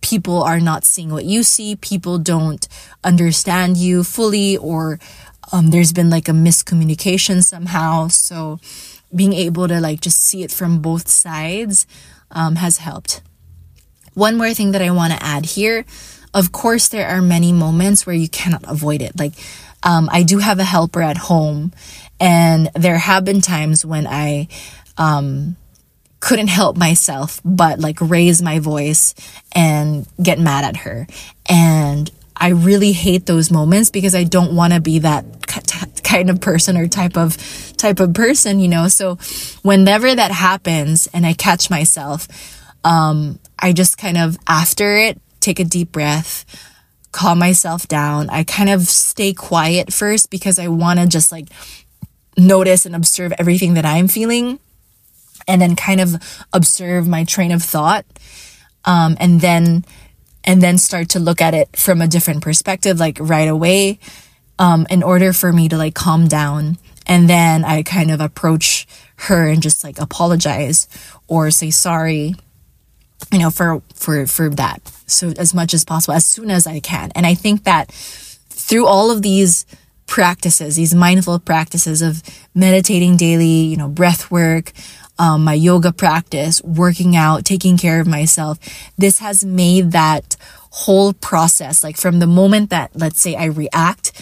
people 0.00 0.42
are 0.42 0.60
not 0.60 0.84
seeing 0.84 1.10
what 1.10 1.24
you 1.24 1.42
see, 1.42 1.76
people 1.76 2.18
don't 2.18 2.68
understand 3.02 3.76
you 3.78 4.04
fully, 4.04 4.56
or 4.56 4.98
um, 5.52 5.70
there's 5.70 5.92
been 5.92 6.10
like 6.10 6.28
a 6.28 6.32
miscommunication 6.32 7.42
somehow. 7.42 8.08
So 8.08 8.58
being 9.14 9.32
able 9.32 9.68
to 9.68 9.80
like 9.80 10.00
just 10.00 10.20
see 10.20 10.42
it 10.42 10.50
from 10.50 10.80
both 10.80 11.08
sides 11.08 11.86
um, 12.30 12.56
has 12.56 12.78
helped. 12.78 13.22
One 14.14 14.36
more 14.36 14.54
thing 14.54 14.72
that 14.72 14.82
I 14.82 14.90
want 14.90 15.12
to 15.12 15.22
add 15.22 15.44
here 15.46 15.84
of 16.34 16.50
course, 16.50 16.88
there 16.88 17.06
are 17.08 17.22
many 17.22 17.52
moments 17.52 18.06
where 18.06 18.16
you 18.16 18.28
cannot 18.28 18.64
avoid 18.66 19.00
it. 19.00 19.18
Like, 19.18 19.34
um, 19.84 20.08
I 20.10 20.24
do 20.24 20.38
have 20.38 20.58
a 20.58 20.64
helper 20.64 21.00
at 21.00 21.16
home, 21.16 21.72
and 22.18 22.70
there 22.74 22.98
have 22.98 23.24
been 23.24 23.40
times 23.40 23.86
when 23.86 24.06
I 24.06 24.48
um, 24.98 25.56
couldn't 26.20 26.48
help 26.48 26.76
myself 26.76 27.40
but 27.44 27.78
like 27.80 28.00
raise 28.00 28.40
my 28.40 28.58
voice 28.58 29.14
and 29.52 30.06
get 30.20 30.38
mad 30.38 30.64
at 30.64 30.78
her. 30.78 31.06
And 31.46 32.10
I 32.36 32.48
really 32.48 32.92
hate 32.92 33.26
those 33.26 33.50
moments 33.50 33.90
because 33.90 34.14
I 34.14 34.24
don't 34.24 34.56
want 34.56 34.72
to 34.72 34.80
be 34.80 35.00
that 35.00 35.24
kind 36.02 36.30
of 36.30 36.40
person 36.40 36.76
or 36.76 36.88
type 36.88 37.16
of 37.16 37.36
type 37.76 38.00
of 38.00 38.14
person, 38.14 38.60
you 38.60 38.68
know. 38.68 38.88
So 38.88 39.16
whenever 39.62 40.14
that 40.14 40.30
happens 40.30 41.06
and 41.12 41.24
I 41.26 41.32
catch 41.32 41.70
myself, 41.70 42.28
um, 42.84 43.38
I 43.58 43.72
just 43.72 43.98
kind 43.98 44.18
of 44.18 44.36
after 44.46 44.96
it 44.96 45.20
take 45.40 45.60
a 45.60 45.64
deep 45.64 45.92
breath, 45.92 46.44
calm 47.12 47.38
myself 47.38 47.86
down. 47.86 48.30
I 48.30 48.44
kind 48.44 48.70
of 48.70 48.82
stay 48.82 49.32
quiet 49.32 49.92
first 49.92 50.30
because 50.30 50.58
I 50.58 50.68
want 50.68 50.98
to 51.00 51.06
just 51.06 51.30
like 51.30 51.48
notice 52.36 52.84
and 52.84 52.96
observe 52.96 53.32
everything 53.38 53.74
that 53.74 53.84
I'm 53.84 54.08
feeling 54.08 54.58
and 55.46 55.60
then 55.60 55.76
kind 55.76 56.00
of 56.00 56.16
observe 56.52 57.06
my 57.06 57.24
train 57.24 57.52
of 57.52 57.62
thought 57.62 58.06
um, 58.84 59.16
and 59.20 59.40
then 59.40 59.84
and 60.44 60.62
then 60.62 60.78
start 60.78 61.08
to 61.10 61.18
look 61.18 61.40
at 61.40 61.54
it 61.54 61.74
from 61.76 62.00
a 62.00 62.06
different 62.06 62.42
perspective 62.42 63.00
like 63.00 63.18
right 63.20 63.48
away 63.48 63.98
um, 64.58 64.86
in 64.90 65.02
order 65.02 65.32
for 65.32 65.52
me 65.52 65.68
to 65.68 65.76
like 65.76 65.94
calm 65.94 66.28
down. 66.28 66.78
And 67.06 67.28
then 67.28 67.64
i 67.64 67.82
kind 67.82 68.10
of 68.10 68.20
approach 68.20 68.86
her 69.16 69.48
and 69.48 69.62
just 69.62 69.84
like 69.84 69.98
apologize 69.98 70.88
or 71.28 71.50
say 71.50 71.70
sorry 71.70 72.34
you 73.32 73.38
know 73.38 73.50
for 73.50 73.82
for 73.94 74.26
for 74.26 74.48
that 74.50 74.80
so 75.06 75.32
as 75.38 75.54
much 75.54 75.72
as 75.74 75.84
possible 75.84 76.14
as 76.14 76.24
soon 76.26 76.50
as 76.50 76.66
i 76.66 76.80
can. 76.80 77.12
And 77.14 77.26
i 77.26 77.34
think 77.34 77.64
that 77.64 77.90
through 77.92 78.86
all 78.86 79.10
of 79.10 79.20
these 79.22 79.66
practices 80.06 80.76
these 80.76 80.94
mindful 80.94 81.38
practices 81.38 82.00
of 82.02 82.22
meditating 82.54 83.16
daily 83.16 83.46
you 83.46 83.76
know 83.76 83.88
breath 83.88 84.30
work 84.30 84.72
um, 85.18 85.44
my 85.44 85.54
yoga 85.54 85.92
practice, 85.92 86.62
working 86.62 87.16
out, 87.16 87.44
taking 87.44 87.76
care 87.76 88.00
of 88.00 88.06
myself. 88.06 88.58
This 88.98 89.18
has 89.18 89.44
made 89.44 89.92
that 89.92 90.36
whole 90.70 91.12
process, 91.12 91.84
like 91.84 91.96
from 91.96 92.18
the 92.18 92.26
moment 92.26 92.70
that, 92.70 92.90
let's 92.94 93.20
say, 93.20 93.36
I 93.36 93.44
react 93.46 94.12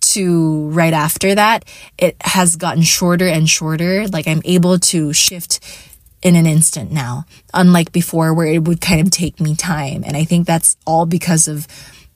to 0.00 0.68
right 0.70 0.92
after 0.92 1.34
that, 1.34 1.64
it 1.96 2.16
has 2.20 2.56
gotten 2.56 2.82
shorter 2.82 3.26
and 3.26 3.48
shorter. 3.48 4.06
Like 4.08 4.28
I'm 4.28 4.42
able 4.44 4.78
to 4.78 5.12
shift 5.12 5.60
in 6.22 6.36
an 6.36 6.46
instant 6.46 6.92
now, 6.92 7.24
unlike 7.54 7.92
before 7.92 8.34
where 8.34 8.46
it 8.46 8.64
would 8.64 8.80
kind 8.80 9.00
of 9.00 9.10
take 9.10 9.40
me 9.40 9.54
time. 9.56 10.04
And 10.04 10.16
I 10.16 10.24
think 10.24 10.46
that's 10.46 10.76
all 10.86 11.06
because 11.06 11.48
of 11.48 11.66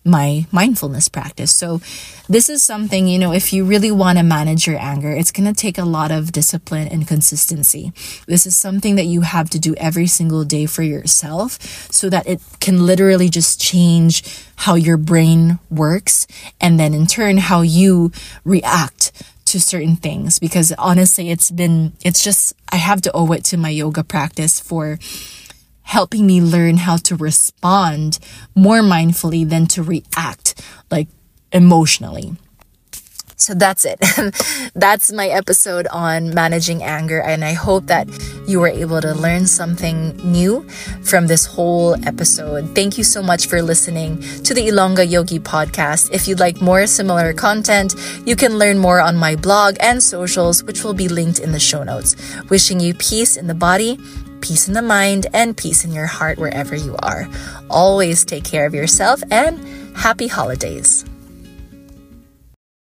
my 0.07 0.47
mindfulness 0.53 1.09
practice. 1.09 1.55
So 1.55 1.81
this 2.29 2.49
is 2.49 2.63
something, 2.63 3.09
you 3.09 3.19
know, 3.19 3.33
if 3.33 3.53
you 3.53 3.65
really 3.65 3.91
want 3.91 4.19
to 4.19 4.25
manage 4.25 4.67
your 4.67 4.79
anger, 4.79 5.11
it's 5.11 5.33
going 5.33 5.53
to 5.53 5.61
take 5.61 5.77
a 5.77 5.85
lot 5.85 6.11
of 6.11 6.33
discipline 6.33 6.89
and 6.89 7.07
consistency. 7.07 7.93
This 8.27 8.47
is 8.47 8.57
something 8.57 8.95
that 8.95 9.07
you 9.07 9.23
have 9.23 9.51
to 9.51 9.59
do 9.59 9.75
every 9.77 10.07
single 10.07 10.45
day 10.45 10.67
for 10.67 10.83
yourself 10.83 11.61
so 11.93 12.09
that 12.09 12.27
it 12.27 12.41
can 12.61 12.87
literally 12.87 13.29
just 13.29 13.61
change 13.61 14.23
how 14.57 14.75
your 14.75 14.97
brain 14.97 15.59
works 15.71 16.27
and 16.61 16.79
then 16.79 16.95
in 16.95 17.07
turn 17.07 17.39
how 17.39 17.63
you 17.63 18.13
react 18.45 19.13
to 19.47 19.61
certain 19.61 19.97
things 19.97 20.39
because 20.39 20.73
honestly 20.73 21.31
it's 21.31 21.53
been 21.53 21.93
it's 22.03 22.23
just 22.23 22.53
I 22.73 22.77
have 22.77 23.01
to 23.03 23.13
owe 23.15 23.31
it 23.33 23.45
to 23.45 23.57
my 23.57 23.69
yoga 23.69 24.03
practice 24.03 24.59
for 24.59 24.99
helping 25.87 26.27
me 26.27 26.41
learn 26.41 26.77
how 26.79 26.97
to 26.97 27.17
respond 27.17 28.19
more 28.55 28.81
mindfully 28.81 29.49
than 29.49 29.67
to 29.67 29.83
react 29.83 30.61
like 30.91 31.09
emotionally. 31.53 32.37
So 33.37 33.55
that's 33.55 33.85
it. 33.85 34.01
that's 34.75 35.13
my 35.13 35.29
episode 35.29 35.87
on 35.89 36.35
managing 36.35 36.83
anger. 36.83 37.21
And 37.21 37.45
I 37.45 37.53
hope 37.53 37.87
that 37.87 38.09
you 38.49 38.61
were 38.61 38.69
able 38.69 39.01
to 39.03 39.15
learn 39.15 39.47
something 39.47 40.17
new 40.25 40.67
from 41.05 41.27
this 41.27 41.45
whole 41.45 41.95
episode. 42.07 42.75
Thank 42.75 42.97
you 42.97 43.05
so 43.05 43.23
much 43.23 43.47
for 43.47 43.61
listening 43.61 44.21
to 44.45 44.55
the 44.55 44.67
Ilongga 44.69 45.09
Yogi 45.09 45.39
podcast. 45.39 46.11
If 46.13 46.27
you'd 46.27 46.41
like 46.41 46.61
more 46.61 46.87
similar 46.87 47.33
content, 47.35 47.95
you 48.25 48.37
can 48.37 48.59
learn 48.59 48.79
more 48.79 49.01
on 49.01 49.17
my 49.17 49.37
blog 49.37 49.77
and 49.81 50.03
socials, 50.03 50.65
which 50.65 50.83
will 50.83 50.95
be 50.95 51.09
linked 51.09 51.39
in 51.39 51.53
the 51.53 51.61
show 51.61 51.83
notes. 51.83 52.17
Wishing 52.49 52.81
you 52.81 52.95
peace 52.95 53.37
in 53.37 53.47
the 53.47 53.55
body 53.55 53.99
peace 54.41 54.69
in 54.69 54.75
the 54.75 54.83
mind, 54.83 55.27
and 55.33 55.57
peace 55.57 55.85
in 55.85 55.93
your 55.93 56.07
heart 56.07 56.39
wherever 56.39 56.77
you 56.77 56.95
are. 57.03 57.27
Always 57.69 58.25
take 58.25 58.45
care 58.45 58.67
of 58.67 58.75
yourself 58.75 59.21
and 59.31 59.59
happy 59.97 60.29
holidays. 60.29 61.05